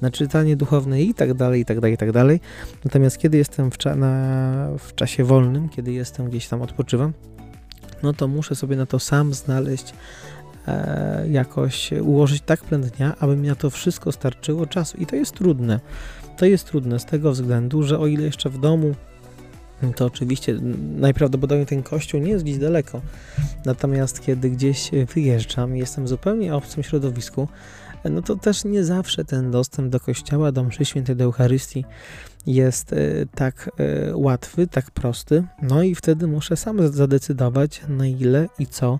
na 0.00 0.10
czytanie 0.10 0.56
duchowne 0.56 1.02
i 1.02 1.14
tak 1.14 1.34
dalej, 1.34 1.60
i 1.60 1.64
tak 1.64 1.80
dalej, 1.80 1.94
i 1.94 1.96
tak 1.96 2.12
dalej. 2.12 2.40
Natomiast 2.84 3.18
kiedy 3.18 3.38
jestem 3.38 3.70
w, 3.70 3.78
cza 3.78 3.96
na, 3.96 4.68
w 4.78 4.94
czasie 4.94 5.24
wolnym, 5.24 5.68
kiedy 5.68 5.92
jestem 5.92 6.28
gdzieś 6.28 6.48
tam 6.48 6.62
odpoczywam, 6.62 7.12
no 8.02 8.12
to 8.12 8.28
muszę 8.28 8.54
sobie 8.54 8.76
na 8.76 8.86
to 8.86 8.98
sam 8.98 9.34
znaleźć 9.34 9.94
e, 10.66 11.26
jakoś 11.30 11.92
ułożyć 11.92 12.42
tak 12.46 12.60
plan 12.60 12.82
dnia, 12.82 13.16
aby 13.20 13.36
mi 13.36 13.48
na 13.48 13.54
to 13.54 13.70
wszystko 13.70 14.12
starczyło 14.12 14.66
czasu. 14.66 14.98
I 14.98 15.06
to 15.06 15.16
jest 15.16 15.34
trudne. 15.34 15.80
To 16.36 16.46
jest 16.46 16.66
trudne 16.66 16.98
z 16.98 17.04
tego 17.04 17.32
względu, 17.32 17.82
że 17.82 17.98
o 17.98 18.06
ile 18.06 18.24
jeszcze 18.24 18.50
w 18.50 18.58
domu 18.58 18.94
to 19.96 20.06
oczywiście 20.06 20.58
najprawdopodobniej 20.96 21.66
ten 21.66 21.82
kościół 21.82 22.20
nie 22.20 22.30
jest 22.30 22.44
gdzieś 22.44 22.58
daleko. 22.58 23.00
Natomiast 23.64 24.20
kiedy 24.20 24.50
gdzieś 24.50 24.90
wyjeżdżam 25.14 25.76
i 25.76 25.78
jestem 25.78 26.04
w 26.04 26.08
zupełnie 26.08 26.54
obcym 26.54 26.82
środowisku, 26.82 27.48
no 28.10 28.22
to 28.22 28.36
też 28.36 28.64
nie 28.64 28.84
zawsze 28.84 29.24
ten 29.24 29.50
dostęp 29.50 29.88
do 29.88 30.00
kościoła, 30.00 30.52
do 30.52 30.64
mszy 30.64 30.84
świętej, 30.84 31.16
do 31.16 31.24
Eucharystii 31.24 31.84
jest 32.46 32.92
e, 32.92 32.96
tak 33.34 33.70
e, 33.78 34.16
łatwy, 34.16 34.66
tak 34.66 34.90
prosty. 34.90 35.44
No 35.62 35.82
i 35.82 35.94
wtedy 35.94 36.26
muszę 36.26 36.56
sam 36.56 36.92
zadecydować, 36.92 37.82
na 37.88 38.06
ile 38.06 38.48
i 38.58 38.66
co 38.66 38.98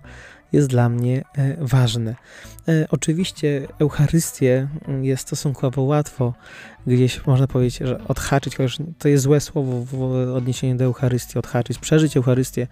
jest 0.53 0.67
dla 0.67 0.89
mnie 0.89 1.23
e, 1.35 1.57
ważne. 1.61 2.15
Oczywiście 2.89 3.67
Eucharystię 3.79 4.67
mm, 4.87 5.05
jest 5.05 5.23
stosunkowo 5.23 5.81
łatwo 5.81 6.33
gdzieś 6.87 7.25
można 7.25 7.47
powiedzieć, 7.47 7.77
że 7.87 8.07
odhaczyć, 8.07 8.55
chociaż 8.55 8.77
to 8.99 9.07
jest 9.07 9.23
złe 9.23 9.39
słowo 9.39 9.85
w 9.85 10.03
odniesieniu 10.35 10.77
do 10.77 10.85
Eucharystii, 10.85 11.39
odhaczyć, 11.39 11.79
przeżyć 11.79 12.17
Eucharystię 12.17 12.67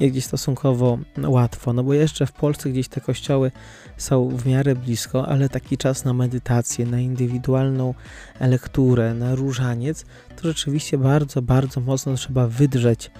jest 0.00 0.12
gdzieś 0.12 0.24
stosunkowo 0.24 0.98
łatwo, 1.26 1.72
no 1.72 1.84
bo 1.84 1.94
jeszcze 1.94 2.26
w 2.26 2.32
Polsce 2.32 2.70
gdzieś 2.70 2.88
te 2.88 3.00
kościoły 3.00 3.52
są 3.96 4.28
w 4.28 4.46
miarę 4.46 4.74
blisko, 4.74 5.28
ale 5.28 5.48
taki 5.48 5.76
czas 5.76 6.04
na 6.04 6.12
medytację, 6.12 6.86
na 6.86 7.00
indywidualną 7.00 7.94
lekturę, 8.40 9.14
na 9.14 9.34
różaniec, 9.34 10.04
to 10.36 10.48
rzeczywiście 10.48 10.98
bardzo, 10.98 11.42
bardzo 11.42 11.80
mocno 11.80 12.14
trzeba 12.14 12.46
wydrzeć 12.46 13.06
e, 13.06 13.10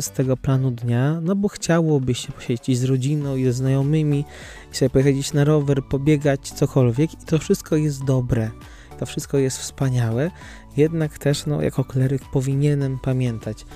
z 0.00 0.10
tego 0.10 0.36
planu 0.36 0.70
dnia, 0.70 1.20
no 1.22 1.36
bo 1.36 1.48
chciałoby 1.48 2.14
się 2.14 2.32
posiedzieć 2.32 2.78
z 2.78 2.84
rodziną 2.84 3.36
i 3.36 3.44
ze 3.44 3.52
znajomymi, 3.52 4.24
i 4.72 4.76
sobie 4.76 4.90
pojechać 4.90 5.32
na 5.32 5.44
rower, 5.44 5.82
pobiegać, 5.82 6.40
cokolwiek 6.48 7.12
i 7.12 7.26
to 7.26 7.38
wszystko 7.38 7.76
jest 7.76 8.04
dobre. 8.04 8.50
To 8.98 9.06
wszystko 9.06 9.38
jest 9.38 9.58
wspaniałe, 9.58 10.30
jednak 10.76 11.18
też 11.18 11.46
no, 11.46 11.62
jako 11.62 11.84
kleryk 11.84 12.22
powinienem 12.32 12.98
pamiętać 12.98 13.66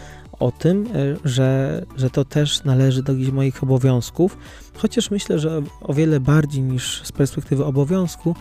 o 0.40 0.52
tym, 0.52 0.86
e, 0.86 1.28
że, 1.28 1.82
że 1.96 2.10
to 2.10 2.24
też 2.24 2.64
należy 2.64 3.02
do 3.02 3.12
jakichś 3.12 3.30
moich 3.30 3.62
obowiązków, 3.62 4.38
chociaż 4.74 5.10
myślę, 5.10 5.38
że 5.38 5.62
o 5.80 5.94
wiele 5.94 6.20
bardziej 6.20 6.62
niż 6.62 7.02
z 7.04 7.12
perspektywy 7.12 7.64
obowiązku 7.64 8.34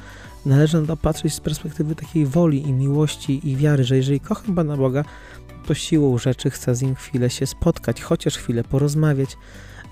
należy 0.45 0.81
na 0.81 0.87
to 0.87 0.97
patrzeć 0.97 1.33
z 1.33 1.39
perspektywy 1.39 1.95
takiej 1.95 2.25
woli 2.25 2.67
i 2.67 2.73
miłości 2.73 3.49
i 3.49 3.55
wiary, 3.55 3.83
że 3.83 3.97
jeżeli 3.97 4.19
kocham 4.19 4.55
Pana 4.55 4.77
Boga, 4.77 5.03
to 5.63 5.73
siłą 5.73 6.17
rzeczy 6.17 6.49
chcę 6.49 6.75
z 6.75 6.81
Nim 6.81 6.95
chwilę 6.95 7.29
się 7.29 7.45
spotkać, 7.45 8.01
chociaż 8.01 8.37
chwilę 8.37 8.63
porozmawiać, 8.63 9.37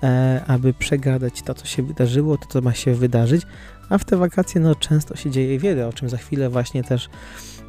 e, 0.02 0.42
aby 0.46 0.74
przegadać 0.74 1.42
to, 1.42 1.54
co 1.54 1.66
się 1.66 1.82
wydarzyło, 1.82 2.38
to, 2.38 2.46
co 2.46 2.60
ma 2.60 2.74
się 2.74 2.94
wydarzyć, 2.94 3.42
a 3.88 3.98
w 3.98 4.04
te 4.04 4.16
wakacje 4.16 4.60
no, 4.60 4.74
często 4.74 5.16
się 5.16 5.30
dzieje 5.30 5.58
wiele, 5.58 5.88
o 5.88 5.92
czym 5.92 6.08
za 6.08 6.16
chwilę 6.16 6.50
właśnie 6.50 6.84
też 6.84 7.08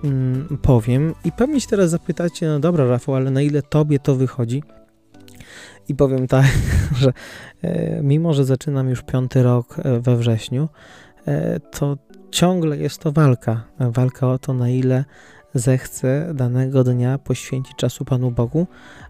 mm, 0.03 0.57
powiem. 0.61 1.13
I 1.25 1.31
pewnie 1.31 1.61
się 1.61 1.67
teraz 1.67 1.89
zapytacie, 1.89 2.47
no 2.47 2.59
dobra 2.59 2.85
Rafał, 2.85 3.15
ale 3.15 3.31
na 3.31 3.41
ile 3.41 3.61
tobie 3.61 3.99
to 3.99 4.15
wychodzi? 4.15 4.63
I 5.87 5.95
powiem 5.95 6.27
tak, 6.27 6.45
że 7.01 7.13
e, 7.61 8.01
mimo, 8.03 8.33
że 8.33 8.45
zaczynam 8.45 8.89
już 8.89 9.01
piąty 9.01 9.43
rok 9.43 9.79
e, 9.79 9.99
we 9.99 10.17
wrześniu, 10.17 10.69
e, 11.27 11.59
to 11.59 11.97
ciągle 12.31 12.77
jest 12.77 12.99
to 12.99 13.11
walka. 13.11 13.63
Walka 13.79 14.27
o 14.27 14.39
to, 14.39 14.53
na 14.53 14.69
ile 14.69 15.05
zechcę 15.53 16.33
danego 16.33 16.83
dnia 16.83 17.17
poświęcić 17.17 17.75
czasu 17.75 18.05
Panu 18.05 18.31
Bogu, 18.31 18.67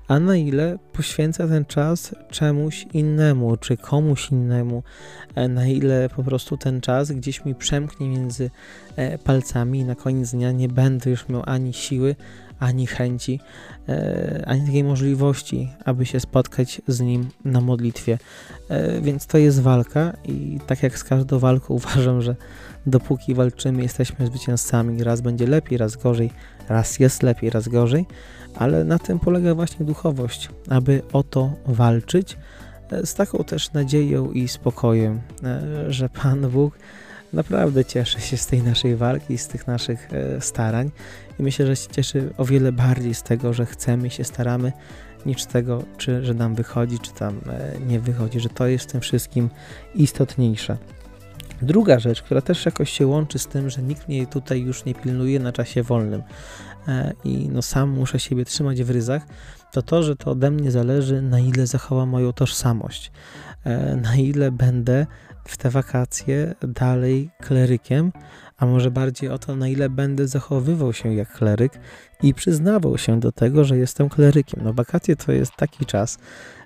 a 0.08 0.20
na 0.20 0.36
ile 0.36 0.78
poświęcę 0.94 1.48
ten 1.48 1.66
czas 1.66 2.16
czemuś 2.30 2.86
innemu, 2.94 3.58
czy 3.58 3.78
komuś 3.78 4.32
innemu, 4.32 4.84
e, 5.36 5.48
na 5.48 5.68
ile 5.68 6.10
po 6.16 6.24
prostu 6.24 6.58
ten 6.58 6.82
czas 6.82 7.12
gdzieś 7.12 7.46
mi 7.46 7.56
przemknie 7.56 8.10
między 8.10 8.50
e, 8.96 9.18
palcami 9.18 9.80
i 9.80 9.86
na 9.86 9.96
koniec 9.96 10.32
dnia 10.32 10.52
nie 10.52 10.68
będę 10.68 11.10
już 11.10 11.30
miał 11.30 11.44
ani 11.46 11.74
siły, 11.74 12.16
ani 12.60 12.88
chęci, 12.88 13.40
e, 13.90 14.44
ani 14.48 14.66
takiej 14.66 14.84
możliwości, 14.84 15.70
aby 15.86 16.06
się 16.06 16.20
spotkać 16.20 16.82
z 16.88 17.00
nim 17.02 17.30
na 17.46 17.62
modlitwie. 17.62 18.18
Więc 19.02 19.28
to 19.28 19.38
jest 19.38 19.62
walka 19.62 20.14
i 20.26 20.60
tak 20.68 20.84
jak 20.84 20.98
z 20.98 21.04
każdą 21.04 21.40
walką 21.40 21.74
uważam, 21.84 22.22
że 22.22 22.36
dopóki 22.86 23.34
walczymy, 23.34 23.82
jesteśmy 23.84 24.25
zwycięzcami. 24.25 25.04
Raz 25.04 25.22
będzie 25.22 25.48
lepiej, 25.48 25.78
raz 25.78 25.96
gorzej, 25.96 26.32
raz 26.70 27.00
jest 27.00 27.24
lepiej, 27.24 27.50
raz 27.50 27.68
gorzej, 27.68 28.06
ale 28.56 28.84
na 28.84 29.00
tym 29.00 29.20
polega 29.20 29.56
właśnie 29.56 29.86
duchowość, 29.86 30.50
aby 30.70 31.02
o 31.13 31.24
to 31.24 31.54
walczyć 31.66 32.38
e, 32.92 33.06
z 33.06 33.13
taką 33.13 33.44
też 33.44 33.74
nadzieją 33.74 34.32
i 34.32 34.48
spokojem, 34.48 35.22
e, 35.44 35.94
że 35.94 36.10
Pan 36.10 36.50
Bóg 36.50 36.78
naprawdę 37.34 37.86
cieszy 37.86 38.22
się 38.22 38.38
z 38.38 38.48
tej 38.48 38.63
naszej 38.63 38.96
walki, 38.96 39.38
z 39.38 39.48
tych 39.48 39.68
naszych 39.68 40.10
e, 40.13 40.42
starań 40.42 40.92
i 41.40 41.44
myślę, 41.44 41.66
że 41.66 41.75
się 41.75 41.90
cieszy 41.90 42.30
o 42.38 42.46
wiele 42.46 42.72
bardziej 42.72 43.13
z 43.13 43.24
tego, 43.24 43.54
że 43.54 43.66
chcemy 43.66 44.10
się 44.10 44.24
staramy, 44.24 44.72
niż 45.25 45.46
tego, 45.46 45.84
czy 45.98 46.25
że 46.25 46.34
nam 46.34 46.56
wychodzi, 46.56 47.00
czy 47.00 47.13
tam 47.13 47.42
nie 47.88 48.00
wychodzi, 48.00 48.40
że 48.40 48.50
to 48.50 48.68
jest 48.68 48.86
w 48.86 48.92
tym 48.92 49.02
wszystkim 49.02 49.50
istotniejsze. 49.96 50.78
Druga 51.62 52.00
rzecz, 52.00 52.22
która 52.22 52.42
też 52.42 52.66
jakoś 52.66 52.90
się 52.90 53.08
łączy 53.08 53.40
z 53.40 53.48
tym, 53.48 53.70
że 53.70 53.82
nikt 53.82 54.08
mnie 54.08 54.28
tutaj 54.28 54.62
już 54.62 54.86
nie 54.86 54.96
pilnuje 54.96 55.40
na 55.40 55.52
czasie 55.52 55.84
wolnym. 55.84 56.24
E, 56.88 57.14
i 57.24 57.50
no 57.52 57.62
sam 57.62 57.90
muszę 57.90 58.20
siebie 58.20 58.46
trzymać 58.46 58.84
w 58.84 58.90
ryzach, 58.90 59.22
to 59.72 59.82
to, 59.82 60.04
że 60.04 60.16
to 60.16 60.32
ode 60.32 60.52
mnie 60.52 60.72
zależy, 60.72 61.22
na 61.22 61.40
ile 61.40 61.68
zachowam 61.68 62.10
moją 62.10 62.34
tożsamość, 62.34 63.12
e, 63.64 63.96
na 63.96 64.16
ile 64.16 64.52
będę 64.52 65.06
w 65.46 65.58
te 65.58 65.70
wakacje 65.70 66.56
dalej 66.62 67.30
klerykiem, 67.42 68.12
a 68.58 68.66
może 68.66 68.92
bardziej 68.92 69.30
o 69.30 69.38
to, 69.38 69.56
na 69.56 69.68
ile 69.68 69.90
będę 69.90 70.28
zachowywał 70.28 70.94
się 70.94 71.14
jak 71.14 71.34
kleryk 71.34 71.80
i 72.24 72.34
przyznawał 72.34 72.98
się 72.98 73.20
do 73.20 73.32
tego, 73.32 73.64
że 73.64 73.78
jestem 73.78 74.10
klerykiem. 74.10 74.62
No 74.64 74.74
wakacje 74.74 75.16
to 75.16 75.32
jest 75.32 75.56
taki 75.56 75.86
czas, 75.86 76.18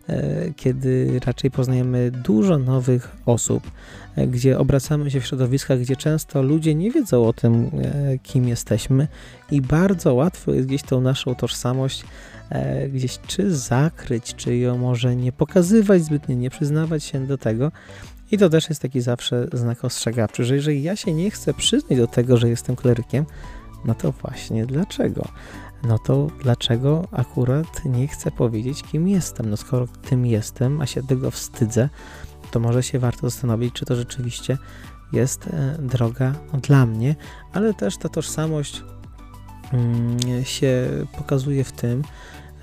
E, 0.09 0.53
kiedy 0.55 1.19
raczej 1.25 1.51
poznajemy 1.51 2.11
dużo 2.11 2.57
nowych 2.57 3.11
osób, 3.25 3.71
e, 4.15 4.27
gdzie 4.27 4.59
obracamy 4.59 5.11
się 5.11 5.21
w 5.21 5.25
środowiskach, 5.25 5.79
gdzie 5.79 5.95
często 5.95 6.41
ludzie 6.41 6.75
nie 6.75 6.91
wiedzą 6.91 7.27
o 7.27 7.33
tym, 7.33 7.71
e, 7.83 8.17
kim 8.17 8.47
jesteśmy 8.47 9.07
i 9.51 9.61
bardzo 9.61 10.13
łatwo 10.13 10.53
jest 10.53 10.67
gdzieś 10.67 10.83
tą 10.83 11.01
naszą 11.01 11.35
tożsamość 11.35 12.05
gdzieś 12.89 13.19
czy 13.27 13.55
zakryć, 13.55 14.35
czy 14.35 14.57
ją 14.57 14.77
może 14.77 15.15
nie 15.15 15.31
pokazywać 15.31 16.03
zbytnio, 16.03 16.35
nie 16.35 16.49
przyznawać 16.49 17.03
się 17.03 17.27
do 17.27 17.37
tego. 17.37 17.71
I 18.31 18.37
to 18.37 18.49
też 18.49 18.69
jest 18.69 18.81
taki 18.81 19.01
zawsze 19.01 19.47
znak 19.53 19.85
ostrzegawczy, 19.85 20.43
że 20.43 20.55
jeżeli 20.55 20.83
ja 20.83 20.95
się 20.95 21.13
nie 21.13 21.31
chcę 21.31 21.53
przyznać 21.53 21.99
do 21.99 22.07
tego, 22.07 22.37
że 22.37 22.49
jestem 22.49 22.75
klerykiem, 22.75 23.25
no 23.85 23.95
to 23.95 24.11
właśnie 24.11 24.65
dlaczego? 24.65 25.27
no 25.83 25.99
to 25.99 26.27
dlaczego 26.43 27.07
akurat 27.11 27.85
nie 27.85 28.07
chcę 28.07 28.31
powiedzieć, 28.31 28.83
kim 28.83 29.07
jestem? 29.07 29.49
No 29.49 29.57
skoro 29.57 29.87
tym 30.09 30.25
jestem, 30.25 30.81
a 30.81 30.85
się 30.85 31.03
tego 31.03 31.31
wstydzę, 31.31 31.89
to 32.51 32.59
może 32.59 32.83
się 32.83 32.99
warto 32.99 33.29
zastanowić, 33.29 33.73
czy 33.73 33.85
to 33.85 33.95
rzeczywiście 33.95 34.57
jest 35.13 35.47
e, 35.47 35.77
droga 35.79 36.33
dla 36.61 36.85
mnie, 36.85 37.15
ale 37.53 37.73
też 37.73 37.97
ta 37.97 38.09
tożsamość 38.09 38.83
mm, 39.73 40.45
się 40.45 40.89
pokazuje 41.17 41.63
w 41.63 41.71
tym, 41.71 42.03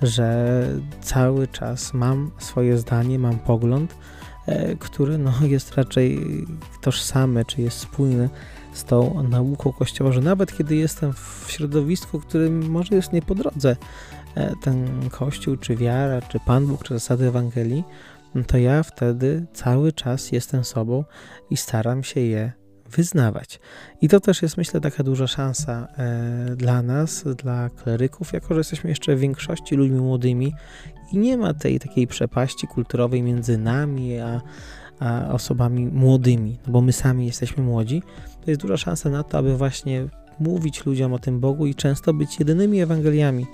że 0.01 0.67
cały 1.01 1.47
czas 1.47 1.93
mam 1.93 2.31
swoje 2.37 2.77
zdanie, 2.77 3.19
mam 3.19 3.39
pogląd, 3.39 3.95
który 4.79 5.17
no, 5.17 5.33
jest 5.47 5.75
raczej 5.75 6.19
tożsamy, 6.81 7.45
czy 7.45 7.61
jest 7.61 7.77
spójny 7.77 8.29
z 8.73 8.83
tą 8.83 9.23
nauką 9.23 9.71
Kościoła, 9.71 10.11
że 10.11 10.21
nawet 10.21 10.57
kiedy 10.57 10.75
jestem 10.75 11.13
w 11.13 11.45
środowisku, 11.47 12.19
którym 12.19 12.69
może 12.69 12.95
jest 12.95 13.13
nie 13.13 13.21
po 13.21 13.35
drodze 13.35 13.75
e, 14.35 14.53
ten 14.61 15.09
Kościół, 15.09 15.57
czy 15.57 15.75
wiara, 15.75 16.21
czy 16.21 16.39
Pan 16.39 16.67
Bóg, 16.67 16.83
czy 16.83 16.93
zasady 16.93 17.27
Ewangelii, 17.27 17.83
no 18.35 18.43
to 18.43 18.57
ja 18.57 18.83
wtedy 18.83 19.45
cały 19.53 19.91
czas 19.91 20.31
jestem 20.31 20.63
sobą 20.63 21.03
i 21.49 21.57
staram 21.57 22.03
się 22.03 22.19
je 22.19 22.51
wyznawać. 22.91 23.59
I 24.01 24.09
to 24.09 24.19
też 24.19 24.41
jest, 24.41 24.57
myślę, 24.57 24.81
taka 24.81 25.03
duża 25.03 25.27
szansa 25.27 25.87
e, 25.97 26.55
dla 26.55 26.81
nas, 26.81 27.23
dla 27.37 27.69
kleryków, 27.69 28.33
jako 28.33 28.53
że 28.53 28.59
jesteśmy 28.59 28.89
jeszcze 28.89 29.15
w 29.15 29.19
większości 29.19 29.75
ludźmi 29.75 29.99
młodymi 29.99 30.53
i 31.11 31.17
nie 31.17 31.37
ma 31.37 31.53
tej 31.53 31.79
takiej 31.79 32.07
przepaści 32.07 32.67
kulturowej 32.67 33.23
między 33.23 33.57
nami 33.57 34.19
a, 34.19 34.41
a 34.99 35.29
osobami 35.31 35.85
młodymi, 35.85 36.57
no 36.67 36.73
bo 36.73 36.81
my 36.81 36.93
sami 36.93 37.25
jesteśmy 37.25 37.63
młodzi, 37.63 38.03
to 38.45 38.51
jest 38.51 38.61
duża 38.61 38.77
szansa 38.77 39.09
na 39.09 39.23
to, 39.23 39.37
aby 39.37 39.57
właśnie 39.57 40.07
mówić 40.39 40.85
ludziom 40.85 41.13
o 41.13 41.19
tym 41.19 41.39
Bogu 41.39 41.65
i 41.65 41.75
często 41.75 42.13
być 42.13 42.39
jedynymi 42.39 42.81
Ewangeliami, 42.81 43.45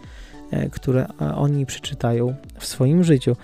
e, 0.51 0.69
które 0.69 1.07
oni 1.17 1.65
przeczytają 1.65 2.35
w 2.59 2.65
swoim 2.65 3.03
życiu. 3.03 3.35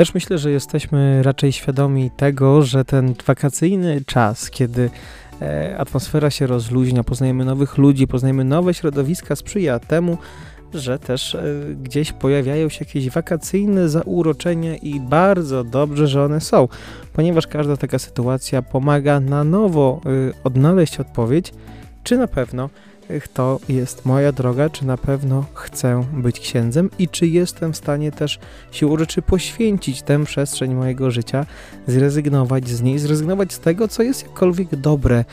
Też 0.00 0.14
myślę, 0.14 0.38
że 0.38 0.50
jesteśmy 0.50 1.22
raczej 1.22 1.52
świadomi 1.52 2.10
tego, 2.10 2.62
że 2.62 2.84
ten 2.84 3.14
wakacyjny 3.26 4.00
czas, 4.06 4.50
kiedy 4.50 4.90
e, 5.42 5.78
atmosfera 5.78 6.30
się 6.30 6.46
rozluźnia, 6.46 7.04
poznajemy 7.04 7.44
nowych 7.44 7.78
ludzi, 7.78 8.06
poznajemy 8.06 8.44
nowe 8.44 8.74
środowiska, 8.74 9.36
sprzyja 9.36 9.78
temu, 9.78 10.18
że 10.74 10.98
też 10.98 11.34
e, 11.34 11.42
gdzieś 11.82 12.12
pojawiają 12.12 12.68
się 12.68 12.84
jakieś 12.84 13.10
wakacyjne 13.10 13.88
zauroczenia 13.88 14.76
i 14.76 15.00
bardzo 15.00 15.64
dobrze, 15.64 16.08
że 16.08 16.24
one 16.24 16.40
są, 16.40 16.68
ponieważ 17.12 17.46
każda 17.46 17.76
taka 17.76 17.98
sytuacja 17.98 18.62
pomaga 18.62 19.20
na 19.20 19.44
nowo 19.44 20.00
e, 20.06 20.10
odnaleźć 20.44 21.00
odpowiedź, 21.00 21.52
czy 22.04 22.16
na 22.16 22.26
pewno 22.26 22.70
to 23.34 23.60
jest 23.68 24.06
moja 24.06 24.32
droga, 24.32 24.70
czy 24.70 24.86
na 24.86 24.96
pewno 24.96 25.44
chcę 25.54 26.04
być 26.12 26.40
księdzem 26.40 26.90
i 26.98 27.08
czy 27.08 27.26
jestem 27.26 27.72
w 27.72 27.76
stanie 27.76 28.12
też 28.12 28.38
się 28.72 28.86
uroczy 28.86 29.22
poświęcić 29.22 30.02
tę 30.02 30.24
przestrzeń 30.24 30.74
mojego 30.74 31.10
życia, 31.10 31.46
zrezygnować 31.86 32.68
z 32.68 32.82
niej, 32.82 32.98
zrezygnować 32.98 33.52
z 33.52 33.60
tego, 33.60 33.88
co 33.88 34.02
jest 34.02 34.22
jakkolwiek 34.22 34.76
dobre 34.76 35.24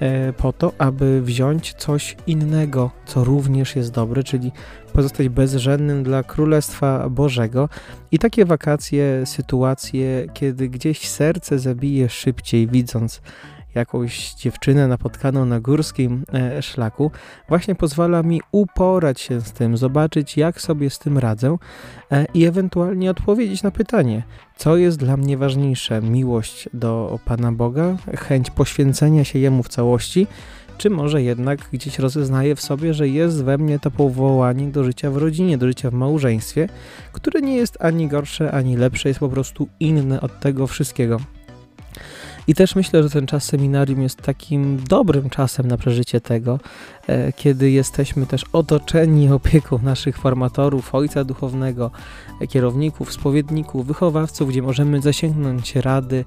e, 0.00 0.32
po 0.32 0.52
to, 0.52 0.72
aby 0.78 1.22
wziąć 1.22 1.74
coś 1.74 2.16
innego, 2.26 2.90
co 3.06 3.24
również 3.24 3.76
jest 3.76 3.90
dobre, 3.90 4.24
czyli 4.24 4.52
pozostać 4.92 5.28
bezrzędnym 5.28 6.02
dla 6.02 6.22
Królestwa 6.22 7.08
Bożego. 7.08 7.68
I 8.12 8.18
takie 8.18 8.44
wakacje, 8.44 9.26
sytuacje, 9.26 10.26
kiedy 10.34 10.68
gdzieś 10.68 11.08
serce 11.08 11.58
zabije 11.58 12.08
szybciej, 12.08 12.66
widząc 12.66 13.20
jakąś 13.76 14.34
dziewczynę 14.34 14.88
napotkaną 14.88 15.44
na 15.44 15.60
górskim 15.60 16.24
e, 16.34 16.62
szlaku, 16.62 17.10
właśnie 17.48 17.74
pozwala 17.74 18.22
mi 18.22 18.40
uporać 18.52 19.20
się 19.20 19.40
z 19.40 19.52
tym, 19.52 19.76
zobaczyć 19.76 20.36
jak 20.36 20.60
sobie 20.60 20.90
z 20.90 20.98
tym 20.98 21.18
radzę 21.18 21.56
e, 22.12 22.26
i 22.34 22.44
ewentualnie 22.44 23.10
odpowiedzieć 23.10 23.62
na 23.62 23.70
pytanie, 23.70 24.22
co 24.56 24.76
jest 24.76 24.98
dla 24.98 25.16
mnie 25.16 25.38
ważniejsze, 25.38 26.02
miłość 26.02 26.68
do 26.74 27.18
Pana 27.24 27.52
Boga, 27.52 27.96
chęć 28.16 28.50
poświęcenia 28.50 29.24
się 29.24 29.38
Jemu 29.38 29.62
w 29.62 29.68
całości, 29.68 30.26
czy 30.78 30.90
może 30.90 31.22
jednak 31.22 31.60
gdzieś 31.72 31.98
rozeznaję 31.98 32.54
w 32.54 32.60
sobie, 32.60 32.94
że 32.94 33.08
jest 33.08 33.44
we 33.44 33.58
mnie 33.58 33.78
to 33.78 33.90
powołanie 33.90 34.66
do 34.66 34.84
życia 34.84 35.10
w 35.10 35.16
rodzinie, 35.16 35.58
do 35.58 35.66
życia 35.66 35.90
w 35.90 35.94
małżeństwie, 35.94 36.68
które 37.12 37.40
nie 37.40 37.56
jest 37.56 37.76
ani 37.80 38.08
gorsze, 38.08 38.52
ani 38.52 38.76
lepsze, 38.76 39.08
jest 39.08 39.20
po 39.20 39.28
prostu 39.28 39.68
inne 39.80 40.20
od 40.20 40.40
tego 40.40 40.66
wszystkiego. 40.66 41.20
I 42.48 42.54
też 42.54 42.74
myślę, 42.74 43.02
że 43.02 43.10
ten 43.10 43.26
czas 43.26 43.44
seminarium 43.44 44.02
jest 44.02 44.22
takim 44.22 44.84
dobrym 44.88 45.30
czasem 45.30 45.68
na 45.68 45.76
przeżycie 45.76 46.20
tego, 46.20 46.60
e, 47.06 47.32
kiedy 47.32 47.70
jesteśmy 47.70 48.26
też 48.26 48.44
otoczeni 48.52 49.32
opieką 49.32 49.78
naszych 49.82 50.18
formatorów, 50.18 50.94
ojca 50.94 51.24
duchownego, 51.24 51.90
e, 52.40 52.46
kierowników, 52.46 53.12
spowiedników, 53.12 53.86
wychowawców, 53.86 54.48
gdzie 54.48 54.62
możemy 54.62 55.00
zasięgnąć 55.00 55.76
rady, 55.76 56.24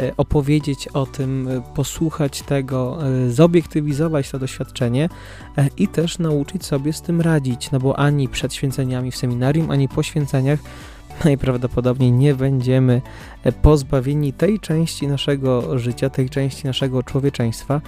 e, 0.00 0.16
opowiedzieć 0.16 0.88
o 0.88 1.06
tym, 1.06 1.48
posłuchać 1.74 2.42
tego, 2.42 2.98
zobiektywizować 3.28 4.30
to 4.30 4.38
doświadczenie 4.38 5.08
i 5.76 5.88
też 5.88 6.18
nauczyć 6.18 6.64
sobie 6.64 6.92
z 6.92 7.02
tym 7.02 7.20
radzić, 7.20 7.70
no 7.70 7.78
bo 7.78 7.98
ani 7.98 8.28
przed 8.28 8.54
święceniami 8.54 9.10
w 9.10 9.16
seminarium, 9.16 9.70
ani 9.70 9.88
po 9.88 10.02
święceniach 10.02 10.60
najprawdopodobniej 11.24 12.12
nie 12.12 12.34
będziemy 12.34 13.02
e, 13.44 13.52
pozbawieni 13.52 14.32
tej 14.32 14.60
części 14.60 15.08
naszego 15.08 15.78
życia, 15.78 16.10
tej 16.10 16.30
części 16.30 16.66
naszego 16.66 17.02
człowieczeństwa, 17.02 17.80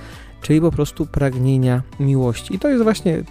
czyli 0.43 0.61
po 0.61 0.71
prostu 0.71 1.07
pragnienia 1.07 1.83
miłości. 2.01 2.55
I 2.55 2.59
to 2.59 2.69
jest 2.69 2.83
właśnie 2.83 3.23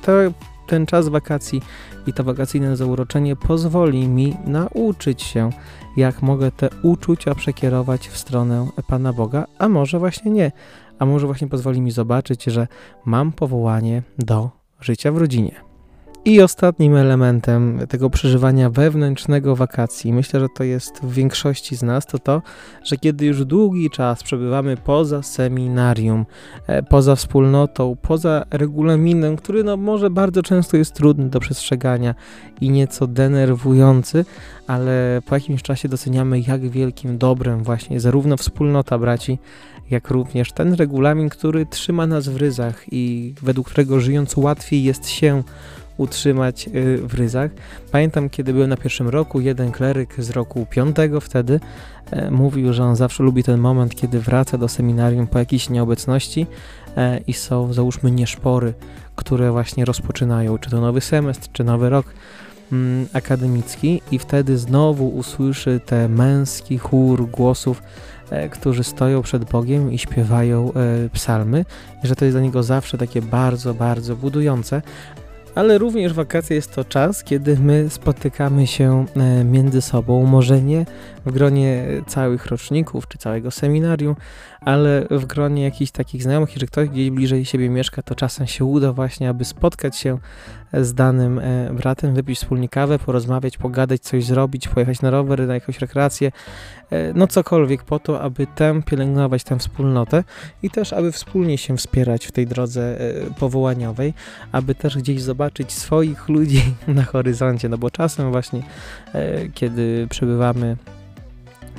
ten 0.68 0.86
czas 0.86 1.08
wakacji 1.08 1.62
i 2.08 2.14
to 2.14 2.24
wakacyjne 2.24 2.78
zauroczenie 2.78 3.36
pozwoli 3.36 4.08
mi 4.08 4.36
nauczyć 4.46 5.22
się, 5.22 5.50
jak 5.98 6.22
mogę 6.22 6.52
te 6.52 6.70
uczucia 6.84 7.36
przekierować 7.36 8.08
w 8.08 8.18
stronę 8.18 8.68
Pana 8.88 9.14
Boga, 9.14 9.46
a 9.58 9.70
może 9.70 10.00
właśnie 10.00 10.32
nie, 10.32 10.52
a 11.00 11.06
może 11.06 11.26
właśnie 11.26 11.48
pozwoli 11.48 11.82
mi 11.82 11.92
zobaczyć, 11.92 12.44
że 12.44 12.68
mam 13.06 13.32
powołanie 13.32 14.04
do 14.18 14.50
życia 14.82 15.12
w 15.12 15.18
rodzinie. 15.18 15.69
I 16.26 16.42
ostatnim 16.42 16.96
elementem 16.96 17.80
tego 17.90 18.10
przeżywania 18.10 18.70
wewnętrznego 18.70 19.56
wakacji, 19.56 20.14
myślę, 20.14 20.40
że 20.40 20.48
to 20.56 20.64
jest 20.64 21.00
w 21.04 21.14
większości 21.14 21.76
z 21.76 21.84
nas, 21.84 22.06
to 22.06 22.20
to, 22.20 22.42
że 22.84 22.98
kiedy 22.98 23.26
już 23.26 23.46
długi 23.46 23.90
czas 23.90 24.24
przebywamy 24.24 24.78
poza 24.78 25.24
seminarium, 25.24 26.26
e, 26.68 26.84
poza 26.84 27.16
wspólnotą, 27.16 27.98
poza 28.02 28.46
regulaminem, 28.52 29.36
który 29.36 29.64
no 29.64 29.78
może 29.78 30.10
bardzo 30.10 30.44
często 30.44 30.78
jest 30.78 30.94
trudny 30.94 31.30
do 31.30 31.40
przestrzegania 31.40 32.16
i 32.62 32.70
nieco 32.70 33.08
denerwujący, 33.08 34.26
ale 34.68 35.22
po 35.26 35.36
jakimś 35.36 35.62
czasie 35.62 35.90
doceniamy, 35.90 36.40
jak 36.40 36.70
wielkim 36.70 37.18
dobrem 37.18 37.64
właśnie 37.64 38.00
zarówno 38.00 38.38
wspólnota 38.38 38.98
braci, 38.98 39.40
jak 39.90 40.10
również 40.10 40.52
ten 40.52 40.74
regulamin, 40.74 41.30
który 41.30 41.66
trzyma 41.66 42.08
nas 42.08 42.28
w 42.28 42.38
ryzach 42.38 42.84
i 42.92 43.34
według 43.42 43.70
którego 43.70 44.00
żyjąc 44.00 44.38
łatwiej 44.38 44.84
jest 44.84 45.10
się 45.10 45.44
utrzymać 46.00 46.68
y, 46.68 46.98
w 46.98 47.14
ryzach. 47.14 47.52
Pamiętam, 47.92 48.30
kiedy 48.30 48.54
byłem 48.54 48.70
na 48.70 48.78
pierwszym 48.78 49.10
roku, 49.10 49.40
jeden 49.40 49.72
kleryk 49.72 50.16
z 50.18 50.30
roku 50.30 50.66
piątego 50.70 51.22
wtedy 51.22 51.60
e, 52.12 52.32
mówił, 52.32 52.74
że 52.74 52.84
on 52.84 52.96
zawsze 52.96 53.24
lubi 53.24 53.44
ten 53.44 53.60
moment, 53.60 53.96
kiedy 53.96 54.20
wraca 54.20 54.58
do 54.58 54.68
seminarium 54.68 55.28
po 55.28 55.40
jakiejś 55.40 55.70
nieobecności 55.70 56.48
e, 56.98 57.20
i 57.28 57.34
są, 57.34 57.74
załóżmy, 57.74 58.12
nieszpory, 58.12 58.74
które 59.16 59.52
właśnie 59.52 59.86
rozpoczynają, 59.86 60.58
czy 60.58 60.70
to 60.70 60.82
nowy 60.82 61.02
semestr, 61.02 61.50
czy 61.54 61.64
nowy 61.64 61.90
rok 61.90 62.06
mm, 62.72 63.08
akademicki 63.14 64.02
i 64.12 64.20
wtedy 64.20 64.58
znowu 64.58 65.10
usłyszy 65.10 65.80
ten 65.86 66.16
męski 66.16 66.78
chór 66.78 67.30
głosów, 67.30 67.84
e, 68.30 68.50
którzy 68.50 68.84
stoją 68.84 69.22
przed 69.22 69.44
Bogiem 69.44 69.94
i 69.94 69.98
śpiewają 69.98 70.72
psalmy, 71.14 71.66
że 72.04 72.16
to 72.16 72.26
jest 72.26 72.38
dla 72.38 72.42
niego 72.42 72.64
zawsze 72.64 72.98
takie 72.98 73.22
bardzo, 73.22 73.74
bardzo 73.74 74.16
budujące, 74.16 74.82
ale 75.56 75.78
również 75.78 76.14
wakacje 76.14 76.56
jest 76.56 76.76
to 76.76 76.86
czas, 76.86 77.24
kiedy 77.24 77.58
my 77.58 77.90
spotykamy 77.90 78.68
się 78.68 79.06
e, 79.16 79.44
między 79.44 79.82
sobą, 79.82 80.26
może 80.26 80.62
nie 80.62 80.86
w 81.26 81.32
gronie 81.32 81.84
całych 82.08 82.46
roczników 82.46 83.08
czy 83.08 83.18
całego 83.18 83.52
seminarium, 83.52 84.16
ale 84.70 85.06
w 85.12 85.26
gronie 85.26 85.64
jakichś 85.64 85.92
takich 85.92 86.24
znajomych, 86.24 86.50
jeżeli 86.50 86.68
ktoś 86.68 86.90
gdzieś 86.90 87.10
bliżej 87.10 87.46
siebie 87.46 87.70
mieszka, 87.70 88.02
to 88.02 88.16
czasem 88.16 88.48
się 88.48 88.66
uda 88.66 88.94
właśnie, 88.94 89.30
aby 89.30 89.46
spotkać 89.46 89.98
się 89.98 90.18
z 90.74 90.94
danym 90.94 91.40
e, 91.40 91.74
bratem, 91.74 92.14
wypić 92.14 92.38
wspólnie 92.38 92.70
kawę, 92.70 93.00
porozmawiać, 93.00 93.58
pogadać, 93.58 94.02
coś 94.02 94.26
zrobić, 94.26 94.68
pojechać 94.68 95.02
na 95.02 95.10
rower, 95.10 95.48
na 95.48 95.54
jakąś 95.54 95.80
rekreację, 95.80 96.32
e, 96.90 97.14
no 97.14 97.28
cokolwiek 97.28 97.84
po 97.84 98.00
to, 98.00 98.22
aby 98.22 98.48
tę 98.48 98.82
pielęgnować 98.86 99.44
tę 99.44 99.60
wspólnotę 99.60 100.24
i 100.64 100.70
też, 100.70 100.94
aby 100.94 101.12
wspólnie 101.12 101.58
się 101.58 101.78
wspierać 101.78 102.26
w 102.26 102.32
tej 102.32 102.48
drodze 102.48 103.00
e, 103.00 103.14
powołaniowej, 103.40 104.14
aby 104.52 104.76
też 104.76 104.98
gdzieś 104.98 105.22
zobaczyć 105.22 105.72
swoich 105.72 106.30
ludzi 106.30 106.64
na 106.88 107.04
horyzoncie, 107.04 107.70
no 107.70 107.78
bo 107.78 107.92
czasem 107.92 108.32
właśnie, 108.32 108.64
kiedy 109.54 110.08
przebywamy 110.10 110.78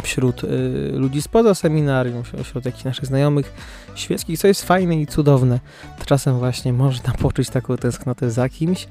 wśród 0.01 0.45
y, 0.45 0.49
ludzi 0.95 1.23
spoza 1.23 1.55
seminarium, 1.55 2.23
wśród 2.45 2.65
jakichś 2.65 2.85
naszych 2.85 3.07
znajomych 3.07 3.53
świeckich, 3.95 4.39
co 4.39 4.47
jest 4.47 4.63
fajne 4.63 4.97
i 4.97 5.07
cudowne. 5.07 5.61
Czasem 6.07 6.39
właśnie 6.39 6.73
można 6.73 7.13
poczuć 7.23 7.51
taką 7.51 7.77
tęsknotę 7.77 8.31
za 8.31 8.49
kimś, 8.49 8.89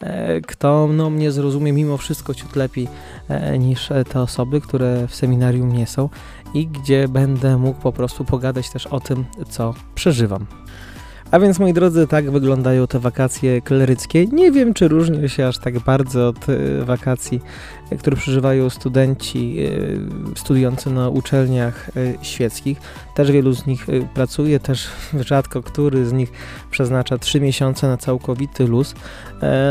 e, 0.00 0.40
kto 0.40 0.88
no, 0.92 1.10
mnie 1.10 1.32
zrozumie 1.32 1.72
mimo 1.72 1.96
wszystko 1.96 2.34
ciut 2.34 2.56
lepiej 2.56 2.88
e, 3.28 3.58
niż 3.58 3.88
te 4.12 4.20
osoby, 4.20 4.60
które 4.60 5.08
w 5.08 5.14
seminarium 5.14 5.72
nie 5.72 5.86
są 5.86 6.08
i 6.54 6.66
gdzie 6.66 7.08
będę 7.08 7.56
mógł 7.56 7.80
po 7.80 7.92
prostu 7.92 8.24
pogadać 8.24 8.70
też 8.70 8.86
o 8.86 9.00
tym, 9.00 9.24
co 9.50 9.74
przeżywam. 9.94 10.46
A 11.30 11.38
więc 11.38 11.58
moi 11.58 11.72
drodzy, 11.72 12.06
tak 12.06 12.30
wyglądają 12.30 12.86
te 12.86 12.98
wakacje 12.98 13.62
kleryckie. 13.62 14.26
Nie 14.26 14.52
wiem, 14.52 14.74
czy 14.74 14.88
różnią 14.88 15.28
się 15.28 15.46
aż 15.46 15.58
tak 15.58 15.78
bardzo 15.78 16.28
od 16.28 16.48
e, 16.48 16.84
wakacji, 16.84 17.40
e, 17.40 17.77
które 17.98 18.16
przeżywają 18.16 18.70
studenci 18.70 19.56
e, 19.58 20.38
studiujący 20.38 20.90
na 20.90 21.08
uczelniach 21.08 21.90
świeckich. 22.22 22.80
Też 23.14 23.32
wielu 23.32 23.52
z 23.52 23.66
nich 23.66 23.86
pracuje, 24.14 24.60
też 24.60 24.88
rzadko 25.28 25.62
który 25.62 26.06
z 26.06 26.12
nich 26.12 26.32
przeznacza 26.70 27.18
3 27.18 27.40
miesiące 27.40 27.88
na 27.88 27.96
całkowity 27.96 28.66
luz. 28.66 28.94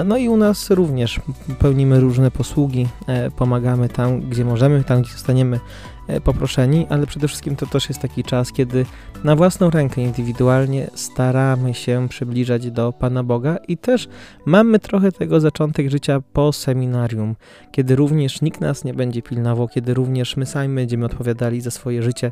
No 0.06 0.18
i 0.18 0.30
u 0.30 0.38
nas 0.38 0.70
również 0.70 1.22
pełnimy 1.60 2.00
różne 2.00 2.32
posługi, 2.32 2.88
pomagamy 3.36 3.90
tam, 3.90 4.22
gdzie 4.22 4.46
możemy, 4.46 4.84
tam, 4.84 5.02
gdzie 5.02 5.12
zostaniemy 5.12 5.60
E, 6.08 6.22
poproszeni, 6.22 6.86
ale 6.90 7.08
przede 7.08 7.28
wszystkim 7.28 7.56
to 7.56 7.66
też 7.66 7.90
jest 7.90 8.02
taki 8.02 8.24
czas, 8.24 8.52
kiedy 8.52 8.86
na 9.24 9.36
własną 9.36 9.70
rękę 9.70 10.02
indywidualnie 10.02 10.88
staramy 10.94 11.74
się 11.74 12.08
przybliżać 12.10 12.72
do 12.72 12.94
Pana 12.94 13.24
Boga 13.24 13.58
i 13.68 13.78
też 13.78 14.10
mamy 14.46 14.80
trochę 14.80 15.12
tego 15.12 15.40
zaczątek 15.40 15.90
życia 15.90 16.22
po 16.34 16.54
seminarium, 16.54 17.36
kiedy 17.72 17.96
również 17.96 18.07
nikt 18.42 18.62
nas 18.62 18.84
nie 18.84 18.94
będzie 18.94 19.22
pilnował, 19.22 19.68
kiedy 19.68 19.94
również 19.94 20.38
my 20.38 20.46
sami 20.46 20.76
będziemy 20.76 21.06
odpowiadali 21.06 21.62
za 21.62 21.72
swoje 21.72 22.04
życie 22.04 22.32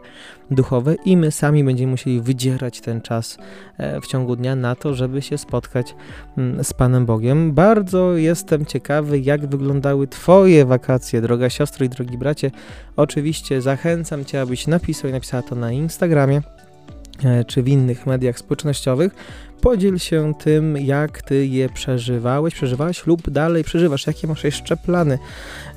duchowe 0.51 0.95
i 1.05 1.17
my 1.17 1.31
sami 1.31 1.63
będziemy 1.63 1.91
musieli 1.91 2.21
wydzierać 2.21 2.81
ten 2.81 3.01
czas 3.01 3.37
e, 3.77 4.01
w 4.01 4.07
ciągu 4.07 4.35
dnia 4.35 4.55
na 4.55 4.75
to, 4.75 4.93
żeby 4.93 5.21
się 5.21 5.37
spotkać 5.37 5.95
mm, 6.37 6.63
z 6.63 6.73
Panem 6.73 7.05
Bogiem. 7.05 7.53
Bardzo 7.53 8.17
jestem 8.17 8.65
ciekawy, 8.65 9.19
jak 9.19 9.47
wyglądały 9.47 10.07
Twoje 10.07 10.65
wakacje, 10.65 11.21
droga 11.21 11.49
siostro 11.49 11.85
i 11.85 11.89
drogi 11.89 12.17
bracie. 12.17 12.51
Oczywiście 12.95 13.61
zachęcam 13.61 14.25
Cię, 14.25 14.41
abyś 14.41 14.67
napisał 14.67 15.09
i 15.09 15.13
napisała 15.13 15.43
to 15.43 15.55
na 15.55 15.71
Instagramie 15.71 16.41
e, 17.23 17.43
czy 17.43 17.63
w 17.63 17.67
innych 17.67 18.05
mediach 18.05 18.39
społecznościowych. 18.39 19.15
Podziel 19.61 19.99
się 19.99 20.33
tym, 20.39 20.77
jak 20.77 21.21
Ty 21.21 21.47
je 21.47 21.69
przeżywałeś, 21.69 22.53
przeżywałeś 22.53 23.05
lub 23.05 23.29
dalej 23.29 23.63
przeżywasz, 23.63 24.07
jakie 24.07 24.27
masz 24.27 24.43
jeszcze 24.43 24.77
plany. 24.77 25.19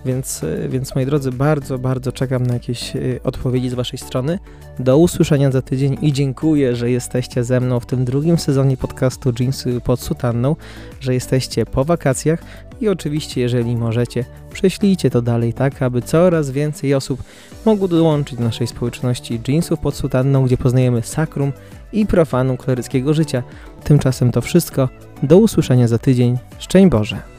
Więc, 0.05 0.45
e, 0.45 0.69
więc 0.69 0.95
moi 0.95 1.07
drodzy, 1.07 1.33
bardzo, 1.33 1.79
bardzo 1.79 2.13
czekam 2.13 2.47
na 2.47 2.55
jakieś 2.55 2.97
e, 2.97 3.01
odpowiedzi 3.25 3.69
z 3.69 3.75
Waszej 3.75 3.99
strony. 3.99 4.39
Do 4.79 4.99
usłyszenia 4.99 5.51
za 5.51 5.63
tydzień 5.63 5.99
i 6.03 6.13
dziękuję, 6.13 6.77
że 6.77 6.91
jesteście 6.91 7.45
ze 7.45 7.61
mną 7.61 7.81
w 7.81 7.87
tym 7.87 8.05
drugim 8.05 8.39
sezonie 8.39 8.77
podcastu 8.77 9.33
Jeansy 9.41 9.81
pod 9.81 10.01
sutanną, 10.01 10.57
że 11.01 11.15
jesteście 11.15 11.67
po 11.67 11.85
wakacjach 11.85 12.43
i 12.81 12.89
oczywiście, 12.89 13.41
jeżeli 13.41 13.77
możecie, 13.77 14.25
prześlijcie 14.53 15.11
to 15.11 15.23
dalej 15.23 15.53
tak, 15.53 15.83
aby 15.83 16.03
coraz 16.03 16.51
więcej 16.51 16.95
osób 16.95 17.23
mogło 17.65 17.89
dołączyć 17.89 18.39
do 18.39 18.45
naszej 18.45 18.67
społeczności 18.67 19.41
jeansów 19.49 19.81
pod 19.81 19.95
sutanną, 19.95 20.45
gdzie 20.45 20.57
poznajemy 20.57 21.03
sakrum 21.03 21.53
i 21.93 22.07
profanum 22.07 22.57
kleryckiego 22.57 23.15
życia. 23.15 23.43
Tymczasem 23.85 24.33
to 24.33 24.41
wszystko. 24.41 24.89
Do 25.23 25.39
usłyszenia 25.39 25.89
za 25.89 25.99
tydzień. 25.99 26.39
Szczęść 26.59 26.91
Boże! 26.91 27.38